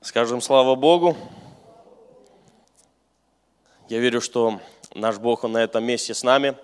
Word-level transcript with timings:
Скажем 0.00 0.40
слава 0.40 0.76
Богу. 0.76 1.16
Я 3.88 3.98
верю, 3.98 4.20
что 4.20 4.60
наш 4.94 5.18
Бог, 5.18 5.42
Он 5.42 5.52
на 5.52 5.58
этом 5.58 5.82
месте 5.82 6.14
с 6.14 6.22
нами. 6.22 6.56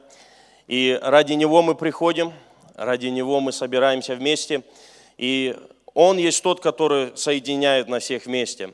И 0.69 0.97
ради 1.03 1.33
Него 1.33 1.61
мы 1.61 1.75
приходим, 1.75 2.33
ради 2.77 3.09
Него 3.09 3.41
мы 3.41 3.51
собираемся 3.51 4.15
вместе. 4.15 4.63
И 5.19 5.59
Он 5.95 6.17
есть 6.17 6.45
тот, 6.45 6.61
который 6.61 7.17
соединяет 7.17 7.89
нас 7.89 8.05
всех 8.05 8.27
вместе. 8.27 8.73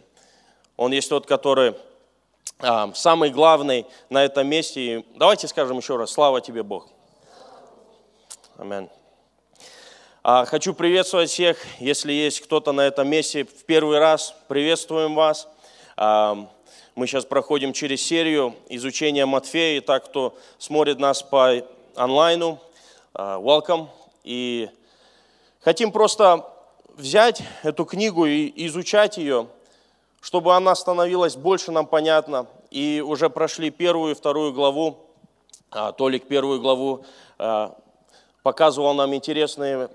Он 0.76 0.92
есть 0.92 1.08
тот, 1.08 1.24
который 1.24 1.74
а, 2.58 2.92
самый 2.92 3.30
главный 3.30 3.86
на 4.10 4.22
этом 4.22 4.46
месте. 4.46 4.80
И 4.80 5.06
давайте 5.16 5.48
скажем 5.48 5.78
еще 5.78 5.96
раз, 5.96 6.10
слава 6.10 6.42
тебе, 6.42 6.62
Бог. 6.62 6.86
Аминь. 8.58 8.90
А, 10.22 10.44
хочу 10.44 10.74
приветствовать 10.74 11.30
всех, 11.30 11.56
если 11.78 12.12
есть 12.12 12.42
кто-то 12.42 12.72
на 12.72 12.82
этом 12.82 13.08
месте 13.08 13.44
в 13.44 13.64
первый 13.64 13.98
раз, 13.98 14.34
приветствуем 14.48 15.14
вас. 15.14 15.48
А, 15.96 16.46
мы 16.94 17.06
сейчас 17.06 17.24
проходим 17.24 17.72
через 17.72 18.02
серию 18.02 18.54
изучения 18.68 19.24
Матфея, 19.24 19.78
и 19.78 19.80
так, 19.80 20.04
кто 20.04 20.36
смотрит 20.58 20.98
нас 20.98 21.22
по 21.22 21.64
онлайну, 21.94 22.58
а, 23.14 23.38
welcome. 23.38 23.88
И 24.22 24.68
хотим 25.62 25.90
просто 25.90 26.46
взять 26.98 27.42
эту 27.62 27.86
книгу 27.86 28.26
и 28.26 28.52
изучать 28.66 29.16
ее, 29.16 29.46
чтобы 30.20 30.54
она 30.54 30.74
становилась 30.74 31.34
больше 31.34 31.72
нам 31.72 31.86
понятна. 31.86 32.46
И 32.70 33.02
уже 33.02 33.30
прошли 33.30 33.70
первую 33.70 34.12
и 34.12 34.14
вторую 34.14 34.52
главу, 34.52 34.98
Толик 35.96 36.26
первую 36.28 36.60
главу 36.60 37.06
показывал 38.42 38.92
нам 38.92 39.14
интересные 39.14 39.88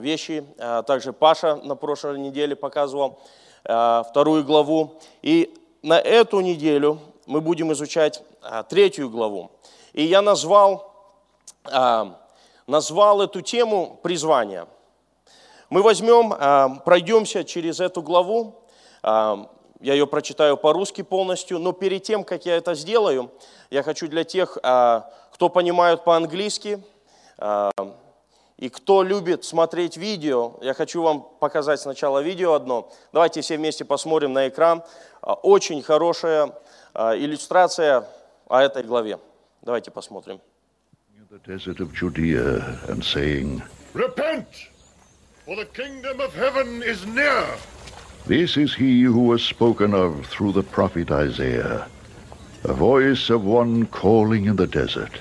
вещи. 0.00 0.44
Э, 0.58 0.82
также 0.86 1.12
Паша 1.12 1.56
на 1.56 1.74
прошлой 1.74 2.18
неделе 2.18 2.56
показывал 2.56 3.20
э, 3.64 4.02
вторую 4.08 4.44
главу. 4.44 5.00
И 5.22 5.54
на 5.82 5.98
эту 5.98 6.40
неделю 6.40 6.98
мы 7.26 7.40
будем 7.40 7.72
изучать 7.72 8.22
третью 8.68 9.10
главу. 9.10 9.50
И 9.92 10.02
я 10.02 10.22
назвал, 10.22 10.92
назвал 12.66 13.20
эту 13.20 13.42
тему 13.42 13.98
«Призвание». 14.02 14.66
Мы 15.68 15.82
возьмем, 15.82 16.80
пройдемся 16.84 17.44
через 17.44 17.80
эту 17.80 18.00
главу, 18.00 18.54
я 19.02 19.46
ее 19.80 20.06
прочитаю 20.06 20.56
по-русски 20.56 21.02
полностью, 21.02 21.58
но 21.58 21.72
перед 21.72 22.02
тем, 22.02 22.24
как 22.24 22.46
я 22.46 22.56
это 22.56 22.74
сделаю, 22.74 23.30
я 23.70 23.82
хочу 23.82 24.08
для 24.08 24.24
тех, 24.24 24.56
кто 24.56 25.48
понимает 25.50 26.04
по-английски, 26.04 26.82
и 28.58 28.68
кто 28.68 29.04
любит 29.04 29.44
смотреть 29.44 29.96
видео, 29.96 30.54
я 30.60 30.74
хочу 30.74 31.00
вам 31.02 31.22
показать 31.38 31.80
сначала 31.80 32.18
видео 32.18 32.54
одно. 32.54 32.90
Давайте 33.12 33.40
все 33.40 33.56
вместе 33.56 33.84
посмотрим 33.84 34.32
на 34.32 34.48
экран. 34.48 34.82
А, 35.22 35.34
очень 35.34 35.80
хорошая 35.80 36.52
а, 36.92 37.16
иллюстрация 37.16 38.04
о 38.48 38.60
этой 38.60 38.82
главе. 38.82 39.20
Давайте 39.62 39.92
посмотрим. 39.92 40.40
The 41.30 41.38
desert 41.46 41.78
of 41.80 41.92
Judea 41.92 42.64
and 42.88 43.04
saying, 43.04 43.62
Repent, 43.92 44.46
for 45.44 45.56
the 45.56 45.66
kingdom 45.66 46.20
of 46.20 46.34
heaven 46.34 46.82
is 46.82 47.04
near. 47.06 47.44
This 48.26 48.56
is 48.56 48.74
he 48.74 49.02
who 49.02 49.20
was 49.20 49.42
spoken 49.42 49.92
of 49.94 50.26
through 50.26 50.52
the 50.52 50.62
prophet 50.62 51.10
Isaiah, 51.10 51.86
a 52.64 52.72
voice 52.72 53.28
of 53.28 53.44
one 53.44 53.86
calling 53.86 54.46
in 54.46 54.56
the 54.56 54.66
desert. 54.66 55.20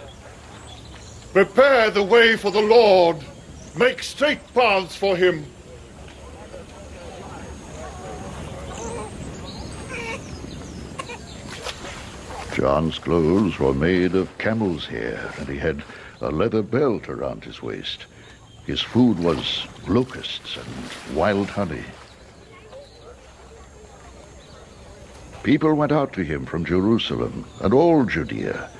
Prepare 1.38 1.92
the 1.92 2.02
way 2.02 2.36
for 2.36 2.50
the 2.50 2.64
Lord. 2.64 3.18
Make 3.78 4.02
straight 4.02 4.40
paths 4.56 4.96
for 4.96 5.16
him. 5.16 5.46
John's 12.56 12.98
clothes 12.98 13.60
were 13.60 13.76
made 13.76 14.16
of 14.16 14.36
camel's 14.40 14.88
hair, 14.88 15.32
and 15.38 15.48
he 15.48 15.60
had 15.60 15.84
a 16.22 16.32
leather 16.32 16.64
belt 16.64 17.08
around 17.08 17.44
his 17.44 17.62
waist. 17.62 18.08
His 18.66 18.82
food 18.82 19.20
was 19.20 19.68
locusts 19.88 20.58
and 20.58 21.16
wild 21.16 21.52
honey. 21.52 21.86
People 25.44 25.76
went 25.76 25.92
out 25.92 26.14
to 26.14 26.24
him 26.24 26.48
from 26.48 26.66
Jerusalem 26.66 27.46
and 27.62 27.76
all 27.76 28.06
Judea 28.06 28.72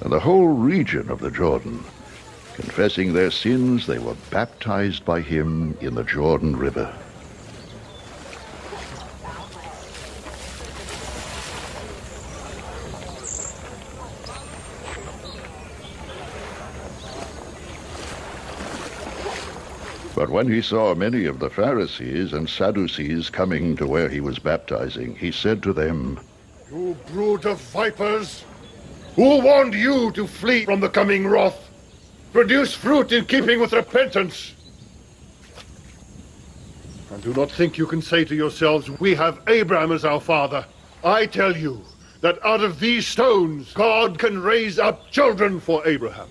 and 0.00 0.10
the 0.10 0.20
whole 0.20 0.48
region 0.48 1.10
of 1.10 1.20
the 1.20 1.30
Jordan. 1.30 1.84
Confessing 2.56 3.12
their 3.12 3.30
sins, 3.30 3.86
they 3.86 3.98
were 3.98 4.16
baptized 4.30 5.04
by 5.04 5.20
him 5.20 5.76
in 5.82 5.94
the 5.94 6.02
Jordan 6.02 6.56
River. 6.56 6.90
But 20.14 20.30
when 20.30 20.50
he 20.50 20.62
saw 20.62 20.94
many 20.94 21.26
of 21.26 21.40
the 21.40 21.50
Pharisees 21.50 22.32
and 22.32 22.48
Sadducees 22.48 23.28
coming 23.28 23.76
to 23.76 23.86
where 23.86 24.08
he 24.08 24.20
was 24.20 24.38
baptizing, 24.38 25.14
he 25.14 25.30
said 25.30 25.62
to 25.62 25.74
them, 25.74 26.18
You 26.72 26.96
brood 27.12 27.44
of 27.44 27.60
vipers! 27.60 28.44
Who 29.14 29.42
warned 29.42 29.74
you 29.74 30.10
to 30.12 30.26
flee 30.26 30.64
from 30.64 30.80
the 30.80 30.88
coming 30.88 31.26
wrath? 31.26 31.65
Produce 32.36 32.74
fruit 32.74 33.12
in 33.12 33.24
keeping 33.24 33.60
with 33.60 33.72
repentance. 33.72 34.52
And 37.10 37.22
do 37.22 37.32
not 37.32 37.50
think 37.50 37.78
you 37.78 37.86
can 37.86 38.02
say 38.02 38.26
to 38.26 38.34
yourselves, 38.34 38.90
We 38.90 39.14
have 39.14 39.40
Abraham 39.46 39.90
as 39.90 40.04
our 40.04 40.20
father. 40.20 40.66
I 41.02 41.24
tell 41.24 41.56
you 41.56 41.80
that 42.20 42.38
out 42.44 42.60
of 42.60 42.78
these 42.78 43.06
stones, 43.06 43.72
God 43.72 44.18
can 44.18 44.42
raise 44.42 44.78
up 44.78 45.10
children 45.10 45.58
for 45.58 45.88
Abraham. 45.88 46.28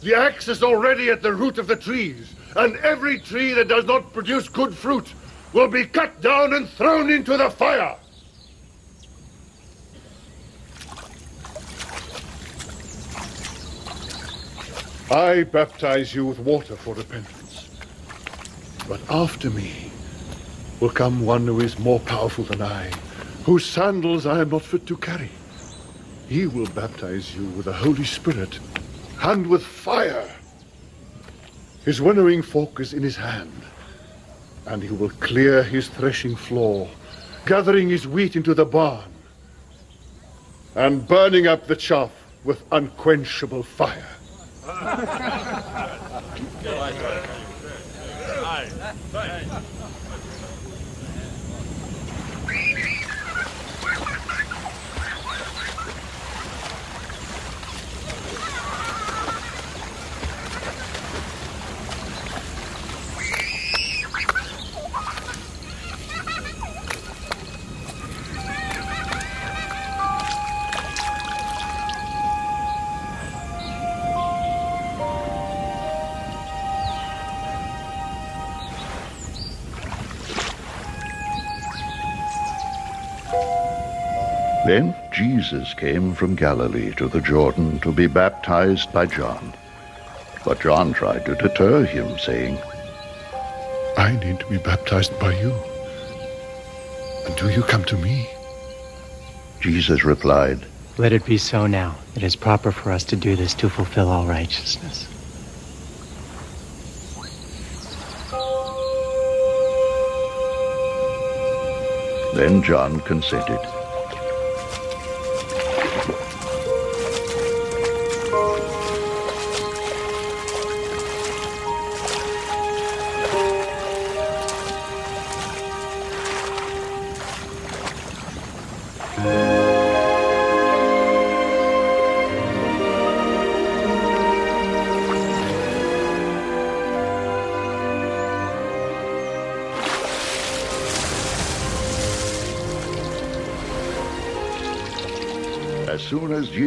The 0.00 0.16
axe 0.16 0.48
is 0.48 0.64
already 0.64 1.10
at 1.10 1.22
the 1.22 1.32
root 1.32 1.58
of 1.58 1.68
the 1.68 1.76
trees, 1.76 2.34
and 2.56 2.74
every 2.78 3.20
tree 3.20 3.52
that 3.52 3.68
does 3.68 3.84
not 3.84 4.12
produce 4.12 4.48
good 4.48 4.74
fruit 4.76 5.12
will 5.52 5.68
be 5.68 5.84
cut 5.84 6.20
down 6.20 6.54
and 6.54 6.68
thrown 6.68 7.08
into 7.08 7.36
the 7.36 7.50
fire. 7.50 7.94
I 15.10 15.44
baptize 15.44 16.12
you 16.16 16.26
with 16.26 16.40
water 16.40 16.74
for 16.74 16.94
repentance. 16.94 17.68
But 18.88 19.00
after 19.08 19.50
me 19.50 19.92
will 20.80 20.90
come 20.90 21.24
one 21.24 21.46
who 21.46 21.60
is 21.60 21.78
more 21.78 22.00
powerful 22.00 22.42
than 22.42 22.60
I, 22.60 22.90
whose 23.44 23.64
sandals 23.64 24.26
I 24.26 24.40
am 24.40 24.50
not 24.50 24.62
fit 24.62 24.84
to 24.88 24.96
carry. 24.96 25.30
He 26.28 26.48
will 26.48 26.66
baptize 26.66 27.36
you 27.36 27.44
with 27.50 27.66
the 27.66 27.72
Holy 27.72 28.02
Spirit 28.02 28.58
and 29.22 29.46
with 29.46 29.64
fire. 29.64 30.28
His 31.84 32.02
winnowing 32.02 32.42
fork 32.42 32.80
is 32.80 32.92
in 32.92 33.04
his 33.04 33.16
hand, 33.16 33.62
and 34.66 34.82
he 34.82 34.90
will 34.90 35.10
clear 35.10 35.62
his 35.62 35.86
threshing 35.88 36.34
floor, 36.34 36.90
gathering 37.46 37.88
his 37.88 38.08
wheat 38.08 38.34
into 38.34 38.54
the 38.54 38.64
barn, 38.64 39.08
and 40.74 41.06
burning 41.06 41.46
up 41.46 41.68
the 41.68 41.76
chaff 41.76 42.10
with 42.42 42.64
unquenchable 42.72 43.62
fire. 43.62 44.15
All 44.66 44.72
right. 49.12 49.72
Jesus 85.48 85.74
came 85.74 86.12
from 86.12 86.34
Galilee 86.34 86.92
to 86.96 87.06
the 87.06 87.20
Jordan 87.20 87.78
to 87.78 87.92
be 87.92 88.08
baptized 88.08 88.92
by 88.92 89.06
John. 89.06 89.54
But 90.44 90.60
John 90.60 90.92
tried 90.92 91.24
to 91.24 91.36
deter 91.36 91.84
him, 91.84 92.18
saying, 92.18 92.58
I 93.96 94.18
need 94.24 94.40
to 94.40 94.46
be 94.46 94.58
baptized 94.58 95.16
by 95.20 95.38
you. 95.38 95.52
And 97.26 97.36
do 97.36 97.48
you 97.48 97.62
come 97.62 97.84
to 97.84 97.96
me? 97.96 98.28
Jesus 99.60 100.04
replied, 100.04 100.66
Let 100.98 101.12
it 101.12 101.24
be 101.24 101.38
so 101.38 101.68
now. 101.68 101.94
It 102.16 102.24
is 102.24 102.34
proper 102.34 102.72
for 102.72 102.90
us 102.90 103.04
to 103.04 103.14
do 103.14 103.36
this 103.36 103.54
to 103.54 103.68
fulfill 103.68 104.08
all 104.08 104.26
righteousness. 104.26 105.06
Then 112.34 112.64
John 112.64 112.98
consented. 113.02 113.75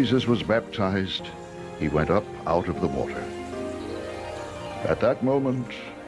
Jesus 0.10 0.26
was 0.26 0.42
baptized, 0.42 1.28
he 1.78 1.88
went 1.88 2.10
up 2.10 2.26
out 2.48 2.68
of 2.68 2.82
the 2.82 2.88
water. 2.88 3.24
At 4.86 5.02
that 5.02 5.24
moment, 5.24 5.68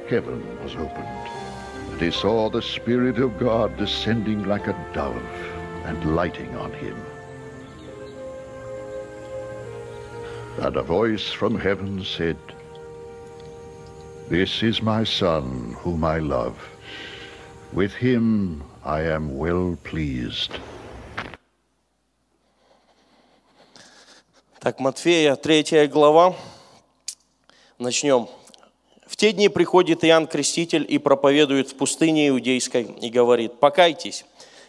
heaven 0.10 0.44
was 0.64 0.74
opened, 0.74 1.30
and 1.92 2.02
he 2.02 2.10
saw 2.10 2.50
the 2.50 2.64
Spirit 2.64 3.20
of 3.20 3.38
God 3.38 3.78
descending 3.78 4.46
like 4.46 4.66
a 4.66 4.92
dove 4.92 5.22
and 5.86 6.16
lighting 6.16 6.56
on 6.56 6.74
him. 6.74 6.98
And 10.58 10.76
a 10.76 10.82
voice 10.82 11.32
from 11.32 11.60
heaven 11.60 12.04
said, 12.04 12.38
This 14.30 14.64
is 14.64 14.82
my 14.82 15.04
Son, 15.04 15.76
whom 15.82 16.04
I 16.04 16.18
love. 16.18 16.58
With 17.72 17.94
him 17.94 18.64
I 18.84 19.02
am 19.02 19.38
well 19.38 19.78
pleased. 19.84 20.58
Так, 24.64 24.80
Матфея, 24.80 25.36
3 25.36 25.88
глава. 25.88 26.36
Начнем. 27.80 28.28
В 29.08 29.16
те 29.16 29.32
дни 29.32 29.50
приходит 29.50 30.06
Иоанн 30.06 30.28
Креститель 30.28 30.86
и 30.88 31.00
проповедует 31.00 31.72
в 31.72 31.76
пустыне 31.76 32.30
Иудейской 32.30 32.84
и 32.84 33.10
говорит, 33.10 33.60
«Покайтесь, 33.60 34.24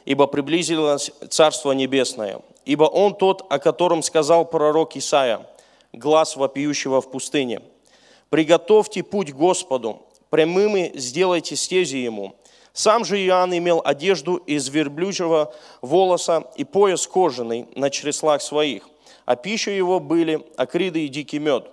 ибо 0.06 0.26
приблизилось 0.28 1.10
Царство 1.28 1.72
Небесное, 1.72 2.40
ибо 2.64 2.84
Он 2.84 3.14
тот, 3.14 3.44
о 3.50 3.58
котором 3.58 4.02
сказал 4.02 4.46
пророк 4.46 4.96
Исаия, 4.96 5.46
глаз 5.92 6.36
вопиющего 6.36 7.02
в 7.02 7.10
пустыне. 7.10 7.60
Приготовьте 8.30 9.02
путь 9.02 9.34
Господу, 9.34 10.00
прямыми 10.30 10.92
сделайте 10.94 11.54
стези 11.54 11.98
Ему». 11.98 12.34
Сам 12.72 13.04
же 13.04 13.22
Иоанн 13.22 13.54
имел 13.58 13.82
одежду 13.84 14.36
из 14.36 14.70
верблюжьего 14.70 15.54
волоса 15.82 16.50
и 16.56 16.64
пояс 16.64 17.06
кожаный 17.06 17.66
на 17.76 17.90
чреслах 17.90 18.40
своих, 18.40 18.88
а 19.24 19.36
пища 19.36 19.70
его 19.70 20.00
были 20.00 20.44
акриды 20.56 21.04
и 21.04 21.08
дикий 21.08 21.38
мед. 21.38 21.69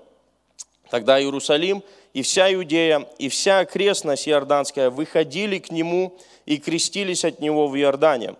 Тогда 0.90 1.22
Иерусалим 1.22 1.84
и 2.13 2.22
вся 2.22 2.51
Иудея, 2.54 3.07
и 3.18 3.30
вся 3.30 3.60
окрестность 3.60 4.28
Иорданская 4.28 4.90
выходили 4.90 5.60
к 5.60 5.72
нему 5.72 6.18
и 6.46 6.57
крестились 6.57 7.25
от 7.25 7.40
него 7.40 7.68
в 7.68 7.80
Иордане, 7.80 8.36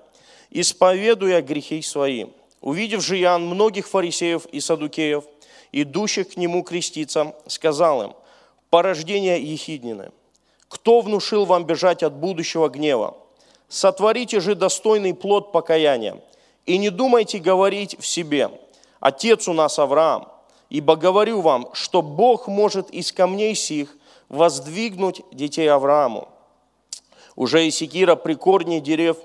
исповедуя 0.50 1.42
грехи 1.42 1.82
свои. 1.82 2.26
Увидев 2.62 3.02
же 3.02 3.20
Иоанн 3.20 3.46
многих 3.46 3.88
фарисеев 3.88 4.46
и 4.48 4.60
садукеев, 4.60 5.24
идущих 5.72 6.30
к 6.30 6.38
нему 6.38 6.64
креститься, 6.64 7.36
сказал 7.48 8.04
им, 8.04 8.14
порождение 8.70 9.42
ехиднины, 9.42 10.12
кто 10.68 11.02
внушил 11.02 11.46
вам 11.46 11.66
бежать 11.66 12.04
от 12.04 12.14
будущего 12.14 12.70
гнева? 12.70 13.16
Сотворите 13.70 14.40
же 14.40 14.56
достойный 14.56 15.14
плод 15.14 15.52
покаяния, 15.52 16.20
и 16.66 16.78
не 16.78 16.90
думайте 16.90 17.38
говорить 17.38 17.96
в 18.00 18.06
себе– 18.06 18.52
Отец 19.00 19.48
у 19.48 19.54
нас 19.54 19.80
Авраам, 19.80 20.28
ибо 20.70 20.96
говорю 20.96 21.42
вам, 21.42 21.70
что 21.74 22.02
Бог 22.02 22.48
может 22.48 22.90
из 22.90 23.12
камней 23.12 23.56
сих 23.56 23.96
воздвигнуть 24.28 25.22
детей 25.32 25.68
Аврааму. 25.70 26.28
Уже 27.36 27.66
и 27.66 27.72
секира 27.72 28.16
при 28.16 28.34
корне 28.34 28.82
дерев 28.82 29.18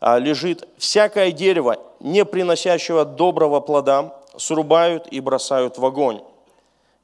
а, 0.00 0.18
лежит. 0.18 0.68
Всякое 0.76 1.30
дерево, 1.30 1.76
не 2.00 2.24
приносящего 2.24 3.04
доброго 3.04 3.60
плода, 3.60 4.20
срубают 4.36 5.06
и 5.06 5.20
бросают 5.20 5.78
в 5.78 5.86
огонь. 5.86 6.20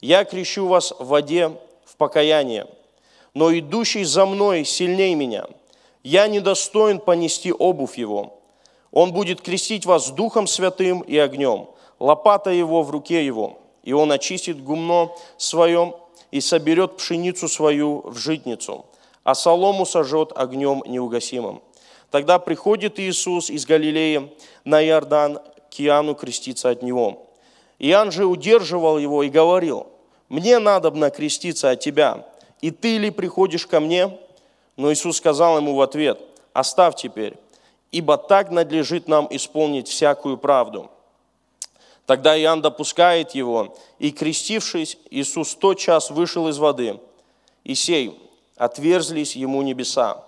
Я 0.00 0.24
крещу 0.24 0.66
вас 0.66 0.92
в 0.98 1.06
воде 1.06 1.52
в 1.84 1.96
покаяние, 1.96 2.66
но 3.34 3.56
идущий 3.56 4.02
за 4.02 4.26
мной 4.26 4.64
сильней 4.64 5.14
меня. 5.14 5.46
Я 6.02 6.26
недостоин 6.26 6.98
понести 6.98 7.52
обувь 7.52 7.96
его. 7.96 8.40
Он 8.90 9.12
будет 9.12 9.40
крестить 9.40 9.86
вас 9.86 10.10
Духом 10.10 10.48
Святым 10.48 11.02
и 11.02 11.16
огнем– 11.16 11.68
лопата 12.02 12.50
его 12.50 12.82
в 12.82 12.90
руке 12.90 13.24
его, 13.24 13.58
и 13.84 13.92
он 13.92 14.10
очистит 14.10 14.62
гумно 14.62 15.10
своем 15.36 15.94
и 16.32 16.40
соберет 16.40 16.96
пшеницу 16.96 17.48
свою 17.48 18.02
в 18.04 18.18
житницу, 18.18 18.84
а 19.22 19.36
солому 19.36 19.86
сожжет 19.86 20.32
огнем 20.34 20.82
неугасимым. 20.84 21.62
Тогда 22.10 22.40
приходит 22.40 22.98
Иисус 22.98 23.50
из 23.50 23.66
Галилеи 23.66 24.32
на 24.64 24.84
Иордан 24.84 25.38
к 25.70 25.80
Иоанну 25.80 26.16
креститься 26.16 26.70
от 26.70 26.82
него. 26.82 27.28
Иоанн 27.78 28.10
же 28.10 28.26
удерживал 28.26 28.98
его 28.98 29.22
и 29.22 29.30
говорил, 29.30 29.86
«Мне 30.28 30.58
надо 30.58 30.90
креститься 31.10 31.70
от 31.70 31.78
тебя, 31.78 32.26
и 32.60 32.72
ты 32.72 32.98
ли 32.98 33.10
приходишь 33.10 33.66
ко 33.66 33.78
мне?» 33.78 34.18
Но 34.76 34.92
Иисус 34.92 35.18
сказал 35.18 35.58
ему 35.58 35.76
в 35.76 35.80
ответ, 35.80 36.20
«Оставь 36.52 36.96
теперь, 36.96 37.34
ибо 37.92 38.16
так 38.16 38.50
надлежит 38.50 39.06
нам 39.06 39.28
исполнить 39.30 39.86
всякую 39.86 40.36
правду». 40.36 40.90
Тогда 42.12 42.38
Иоанн 42.38 42.60
допускает 42.60 43.30
его, 43.30 43.74
и, 43.98 44.10
крестившись, 44.10 44.98
Иисус 45.08 45.54
тот 45.54 45.78
час 45.78 46.10
вышел 46.10 46.46
из 46.48 46.58
воды, 46.58 47.00
и 47.64 47.74
сей 47.74 48.20
отверзлись 48.54 49.34
ему 49.34 49.62
небеса. 49.62 50.22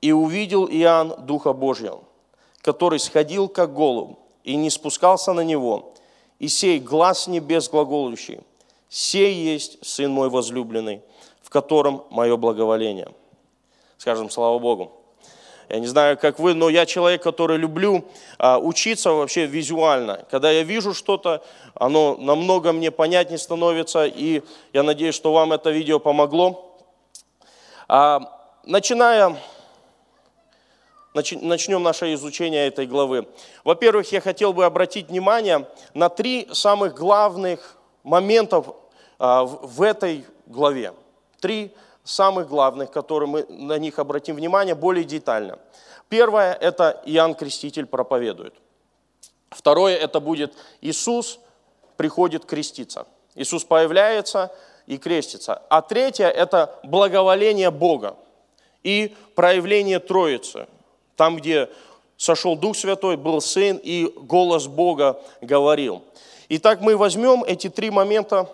И 0.00 0.10
увидел 0.10 0.66
Иоанн 0.66 1.14
Духа 1.24 1.52
Божьего, 1.52 2.02
который 2.60 2.98
сходил, 2.98 3.46
как 3.46 3.72
голубь, 3.72 4.18
и 4.42 4.56
не 4.56 4.68
спускался 4.68 5.32
на 5.32 5.42
него, 5.42 5.94
и 6.40 6.48
сей 6.48 6.80
глаз 6.80 7.28
небес 7.28 7.68
глаголущий, 7.68 8.40
сей 8.88 9.32
есть 9.32 9.78
Сын 9.86 10.10
мой 10.10 10.28
возлюбленный, 10.28 11.02
в 11.40 11.50
котором 11.50 12.02
мое 12.10 12.36
благоволение. 12.36 13.12
Скажем, 13.96 14.28
слава 14.28 14.58
Богу. 14.58 14.95
Я 15.68 15.80
не 15.80 15.86
знаю, 15.86 16.16
как 16.16 16.38
вы, 16.38 16.54
но 16.54 16.68
я 16.68 16.86
человек, 16.86 17.22
который 17.22 17.56
люблю 17.56 18.04
а, 18.38 18.58
учиться 18.58 19.10
вообще 19.10 19.46
визуально. 19.46 20.24
Когда 20.30 20.50
я 20.50 20.62
вижу 20.62 20.94
что-то, 20.94 21.42
оно 21.74 22.16
намного 22.16 22.72
мне 22.72 22.92
понятнее 22.92 23.38
становится, 23.38 24.06
и 24.06 24.42
я 24.72 24.84
надеюсь, 24.84 25.14
что 25.14 25.32
вам 25.32 25.52
это 25.52 25.70
видео 25.70 25.98
помогло. 25.98 26.78
А, 27.88 28.20
начиная, 28.64 29.36
начнем 31.14 31.82
наше 31.82 32.14
изучение 32.14 32.68
этой 32.68 32.86
главы. 32.86 33.26
Во-первых, 33.64 34.12
я 34.12 34.20
хотел 34.20 34.52
бы 34.52 34.64
обратить 34.64 35.08
внимание 35.08 35.66
на 35.94 36.08
три 36.08 36.48
самых 36.52 36.94
главных 36.94 37.76
моментов 38.04 38.68
а, 39.18 39.44
в 39.44 39.82
этой 39.82 40.24
главе. 40.46 40.92
Три 41.40 41.72
самых 42.06 42.48
главных, 42.48 42.90
которые 42.90 43.28
мы 43.28 43.46
на 43.48 43.78
них 43.78 43.98
обратим 43.98 44.36
внимание 44.36 44.74
более 44.74 45.04
детально. 45.04 45.58
Первое– 46.08 46.54
это 46.60 47.02
Иоанн 47.04 47.34
Креститель 47.34 47.86
проповедует. 47.86 48.54
Второе– 49.50 49.96
это 49.98 50.20
будет 50.20 50.54
Иисус 50.80 51.40
приходит 51.96 52.44
креститься. 52.44 53.06
Иисус 53.34 53.64
появляется 53.64 54.52
и 54.86 54.98
крестится. 54.98 55.62
А 55.68 55.82
третье– 55.82 56.26
это 56.28 56.78
благоволение 56.84 57.70
Бога 57.70 58.16
и 58.84 59.16
проявление 59.34 59.98
Троицы. 59.98 60.68
Там, 61.16 61.36
где 61.36 61.68
сошел 62.16 62.56
Дух 62.56 62.76
Святой, 62.76 63.16
был 63.16 63.40
Сын, 63.40 63.80
и 63.82 64.12
голос 64.16 64.68
Бога 64.68 65.20
говорил. 65.40 66.04
Итак, 66.48 66.80
мы 66.80 66.96
возьмем 66.96 67.42
эти 67.42 67.68
три 67.68 67.90
момента, 67.90 68.48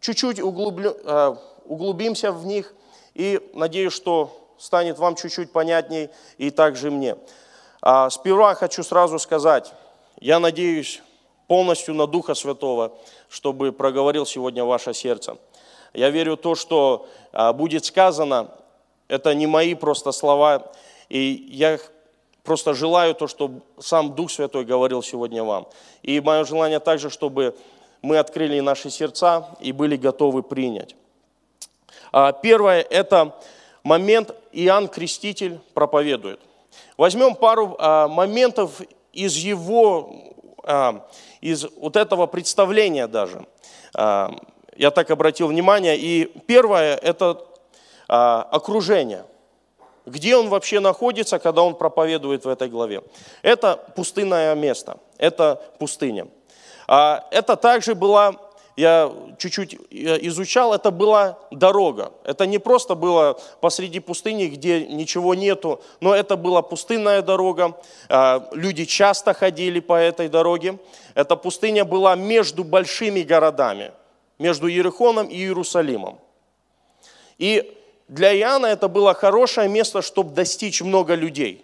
чуть-чуть 0.00 0.40
углублю, 0.40 0.96
э, 1.04 1.36
углубимся 1.66 2.32
в 2.32 2.46
них 2.46 2.74
и 3.14 3.40
надеюсь, 3.54 3.92
что 3.92 4.30
станет 4.58 4.98
вам 4.98 5.16
чуть-чуть 5.16 5.52
понятней 5.52 6.10
и 6.38 6.50
также 6.50 6.90
мне. 6.90 7.16
А 7.82 8.08
сперва 8.10 8.54
хочу 8.54 8.82
сразу 8.82 9.18
сказать, 9.18 9.72
я 10.20 10.38
надеюсь 10.38 11.02
полностью 11.46 11.94
на 11.94 12.06
Духа 12.06 12.34
Святого, 12.34 12.92
чтобы 13.28 13.72
проговорил 13.72 14.26
сегодня 14.26 14.64
ваше 14.64 14.94
сердце. 14.94 15.36
Я 15.92 16.10
верю 16.10 16.36
в 16.36 16.40
то, 16.40 16.54
что 16.54 17.06
а, 17.32 17.52
будет 17.52 17.84
сказано, 17.84 18.50
это 19.08 19.34
не 19.34 19.46
мои 19.46 19.74
просто 19.74 20.12
слова, 20.12 20.72
и 21.08 21.46
я 21.50 21.78
просто 22.42 22.74
желаю 22.74 23.14
то, 23.14 23.26
чтобы 23.26 23.62
сам 23.78 24.14
Дух 24.14 24.30
Святой 24.30 24.64
говорил 24.64 25.02
сегодня 25.02 25.44
вам. 25.44 25.68
И 26.02 26.20
мое 26.20 26.44
желание 26.44 26.80
также, 26.80 27.10
чтобы 27.10 27.54
мы 28.02 28.18
открыли 28.18 28.60
наши 28.60 28.90
сердца 28.90 29.48
и 29.60 29.72
были 29.72 29.96
готовы 29.96 30.42
принять. 30.42 30.96
А, 32.16 32.30
первое– 32.30 32.86
это 32.90 33.34
момент 33.82 34.36
Иоанн 34.52 34.86
Креститель 34.86 35.58
проповедует. 35.74 36.38
Возьмем 36.96 37.34
пару 37.34 37.74
а, 37.76 38.06
моментов 38.06 38.80
из 39.12 39.34
его, 39.34 40.14
а, 40.62 41.08
из 41.40 41.66
вот 41.76 41.96
этого 41.96 42.28
представления 42.28 43.08
даже. 43.08 43.44
Я 43.96 44.90
так 44.92 45.10
обратил 45.10 45.48
внимание. 45.48 45.96
И 45.96 46.26
первое– 46.46 46.96
это 47.02 47.44
окружение. 48.06 49.24
Где 50.06 50.36
он 50.36 50.48
вообще 50.48 50.78
находится, 50.78 51.40
когда 51.40 51.62
он 51.62 51.74
проповедует 51.74 52.44
в 52.44 52.48
этой 52.48 52.68
главе? 52.68 53.02
Это 53.42 53.76
пустынное 53.96 54.54
место, 54.54 54.98
это 55.18 55.60
пустыня. 55.78 56.28
Это 56.86 57.56
также 57.56 57.94
была 57.94 58.34
я 58.76 59.12
чуть-чуть 59.38 59.74
э, 59.74 60.18
изучал, 60.22 60.74
это 60.74 60.90
была 60.90 61.38
дорога. 61.50 62.12
Это 62.24 62.46
не 62.46 62.58
просто 62.58 62.94
было 62.94 63.38
посреди 63.60 64.00
пустыни, 64.00 64.46
где 64.46 64.86
ничего 64.86 65.34
нету, 65.34 65.80
но 66.00 66.14
это 66.14 66.36
была 66.36 66.62
пустынная 66.62 67.22
дорога. 67.22 67.76
А, 68.08 68.48
люди 68.52 68.84
часто 68.84 69.32
ходили 69.32 69.80
по 69.80 69.94
этой 69.94 70.28
дороге. 70.28 70.78
Эта 71.14 71.36
пустыня 71.36 71.84
была 71.84 72.16
между 72.16 72.64
большими 72.64 73.22
городами, 73.22 73.92
между 74.38 74.68
Иерихоном 74.68 75.28
и 75.28 75.36
Иерусалимом. 75.36 76.18
И 77.38 77.76
для 78.08 78.36
Иоанна 78.36 78.66
это 78.66 78.88
было 78.88 79.14
хорошее 79.14 79.68
место, 79.68 80.02
чтобы 80.02 80.34
достичь 80.34 80.82
много 80.82 81.14
людей 81.14 81.63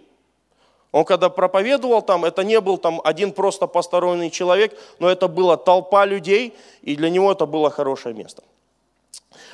он 0.91 1.05
когда 1.05 1.29
проповедовал 1.29 2.01
там, 2.01 2.25
это 2.25 2.43
не 2.43 2.59
был 2.59 2.77
там 2.77 2.99
один 3.03 3.31
просто 3.31 3.67
посторонний 3.67 4.29
человек, 4.29 4.77
но 4.99 5.09
это 5.09 5.27
была 5.27 5.55
толпа 5.55 6.05
людей, 6.05 6.53
и 6.81 6.95
для 6.95 7.09
него 7.09 7.31
это 7.31 7.45
было 7.45 7.69
хорошее 7.69 8.13
место. 8.13 8.43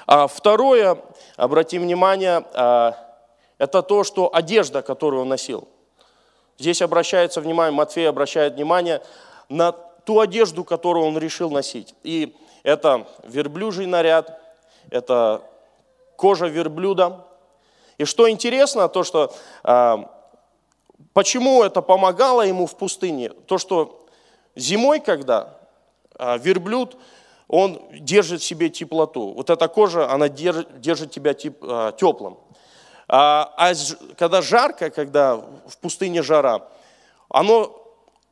А 0.08 0.28
второе, 0.28 0.98
обратим 1.36 1.84
внимание, 1.84 2.44
а, 2.54 2.96
это 3.60 3.84
то, 3.84 4.04
что 4.04 4.34
одежда, 4.34 4.82
которую 4.82 5.24
он 5.24 5.30
носил. 5.30 5.68
Здесь 6.58 6.82
обращается 6.82 7.40
внимание, 7.40 7.76
Матфей 7.76 8.10
обращает 8.10 8.56
внимание 8.56 9.04
на 9.48 9.74
ту 9.74 10.20
одежду, 10.20 10.64
которую 10.64 11.06
он 11.06 11.20
решил 11.20 11.52
носить. 11.52 11.94
И 12.02 12.36
это 12.64 13.06
верблюжий 13.24 13.86
наряд, 13.86 14.42
это 14.90 15.44
кожа 16.16 16.48
верблюда. 16.48 17.26
И 18.00 18.06
что 18.06 18.30
интересно, 18.30 18.90
то 18.90 19.04
что 19.04 19.32
а, 19.64 20.17
Почему 21.14 21.64
это 21.64 21.82
помогало 21.82 22.42
ему 22.42 22.66
в 22.66 22.76
пустыне? 22.76 23.30
То, 23.30 23.58
что 23.58 24.06
зимой, 24.56 25.00
когда 25.00 25.58
а, 26.16 26.38
верблюд, 26.38 26.98
он 27.48 27.82
держит 27.92 28.42
в 28.42 28.46
себе 28.46 28.70
теплоту. 28.70 29.34
Вот 29.34 29.50
эта 29.50 29.68
кожа, 29.68 30.12
она 30.12 30.28
держит, 30.28 30.82
держит 30.82 31.12
тебя 31.12 31.34
теплым. 31.34 32.38
А, 33.08 33.54
а 33.58 33.74
когда 34.18 34.42
жарко, 34.42 34.90
когда 34.90 35.38
в 35.38 35.78
пустыне 35.80 36.24
жара, 36.24 36.68
оно 37.30 37.82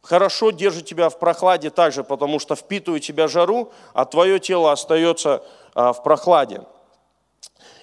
хорошо 0.02 0.52
держит 0.52 0.86
тебя 0.86 1.10
в 1.10 1.18
прохладе 1.18 1.70
также, 1.70 2.04
потому 2.04 2.40
что 2.40 2.56
впитывает 2.56 3.04
тебя 3.04 3.28
жару, 3.28 3.72
а 3.94 4.06
твое 4.06 4.40
тело 4.40 4.72
остается 4.72 5.44
а, 5.74 5.94
в 5.94 6.04
прохладе. 6.04 6.64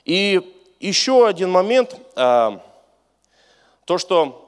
И 0.05 0.59
еще 0.81 1.29
один 1.29 1.51
момент, 1.51 1.95
то, 2.17 2.59
что 3.99 4.42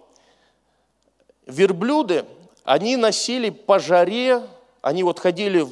верблюды, 1.47 2.25
они 2.65 2.97
носили 2.97 3.51
по 3.51 3.79
жаре, 3.79 4.43
они 4.81 5.03
вот 5.03 5.19
ходили 5.19 5.61
в, 5.61 5.71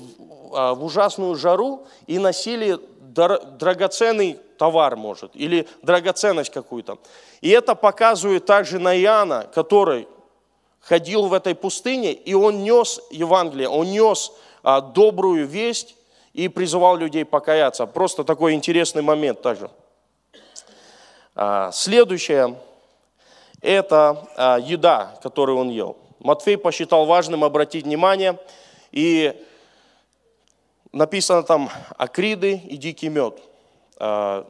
а, 0.55 0.75
в 0.75 0.85
ужасную 0.85 1.35
жару 1.37 1.87
и 2.07 2.19
носили 2.19 2.79
драгоценный 3.01 4.39
товар, 4.59 4.97
может, 4.97 5.33
или 5.35 5.69
драгоценность 5.83 6.51
какую-то. 6.51 6.99
И 7.41 7.51
это 7.51 7.75
показывает 7.75 8.47
также 8.47 8.79
на 8.79 8.97
Иоанна, 8.99 9.47
который 9.55 10.09
ходил 10.81 11.27
в 11.27 11.35
этой 11.35 11.55
пустыне, 11.55 12.13
и 12.13 12.35
он 12.35 12.63
нес 12.63 13.01
Евангелие, 13.11 13.69
он 13.69 13.91
нес 13.91 14.33
а, 14.63 14.81
добрую 14.81 15.47
весть 15.47 15.97
и 16.33 16.49
призывал 16.49 16.97
людей 16.97 17.25
покаяться. 17.25 17.87
Просто 17.87 18.25
такой 18.25 18.55
интересный 18.55 19.03
момент 19.03 19.43
также. 19.43 19.71
А, 21.35 21.71
следующее– 21.73 22.57
это 23.63 24.29
а, 24.37 24.59
еда, 24.59 25.15
которую 25.23 25.59
он 25.59 25.71
ел. 25.71 25.97
Матфей 26.19 26.59
посчитал 26.59 27.07
важным 27.07 27.45
обратить 27.45 27.85
внимание, 27.85 28.39
и 28.91 29.41
написано 30.93 31.43
там 31.43 31.71
акриды 31.97 32.55
и 32.57 32.77
дикий 32.77 33.09
мед. 33.09 33.41
А, 33.97 34.47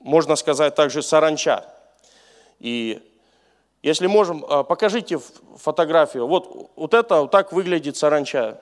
можно 0.00 0.36
сказать 0.36 0.74
также 0.74 1.02
саранча. 1.02 1.64
И 2.60 3.02
если 3.82 4.06
можем, 4.06 4.44
а, 4.48 4.62
покажите 4.62 5.18
фотографию. 5.56 6.26
Вот, 6.26 6.70
вот 6.76 6.94
это, 6.94 7.22
вот 7.22 7.30
так 7.30 7.52
выглядит 7.52 7.96
саранча. 7.96 8.60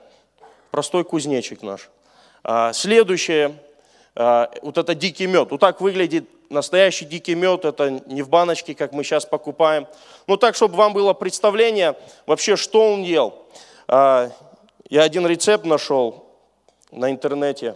Простой 0.71 1.05
кузнечик 1.05 1.61
наш. 1.61 1.89
Следующее, 2.75 3.57
вот 4.13 4.77
это 4.77 4.93
дикий 4.93 5.25
мед. 5.25 5.49
Вот 5.51 5.61
так 5.61 5.79
выглядит 5.79 6.29
настоящий 6.49 7.05
дикий 7.05 7.35
мед, 7.35 7.65
это 7.65 7.89
не 8.05 8.21
в 8.21 8.29
баночке, 8.29 8.75
как 8.75 8.91
мы 8.91 9.03
сейчас 9.03 9.25
покупаем. 9.25 9.87
Ну 10.27 10.37
так, 10.37 10.55
чтобы 10.55 10.75
вам 10.75 10.93
было 10.93 11.13
представление, 11.13 11.95
вообще, 12.25 12.55
что 12.55 12.93
он 12.93 13.03
ел. 13.03 13.45
А, 13.87 14.31
я 14.89 15.03
один 15.03 15.25
рецепт 15.27 15.65
нашел 15.65 16.25
на 16.91 17.11
интернете 17.11 17.75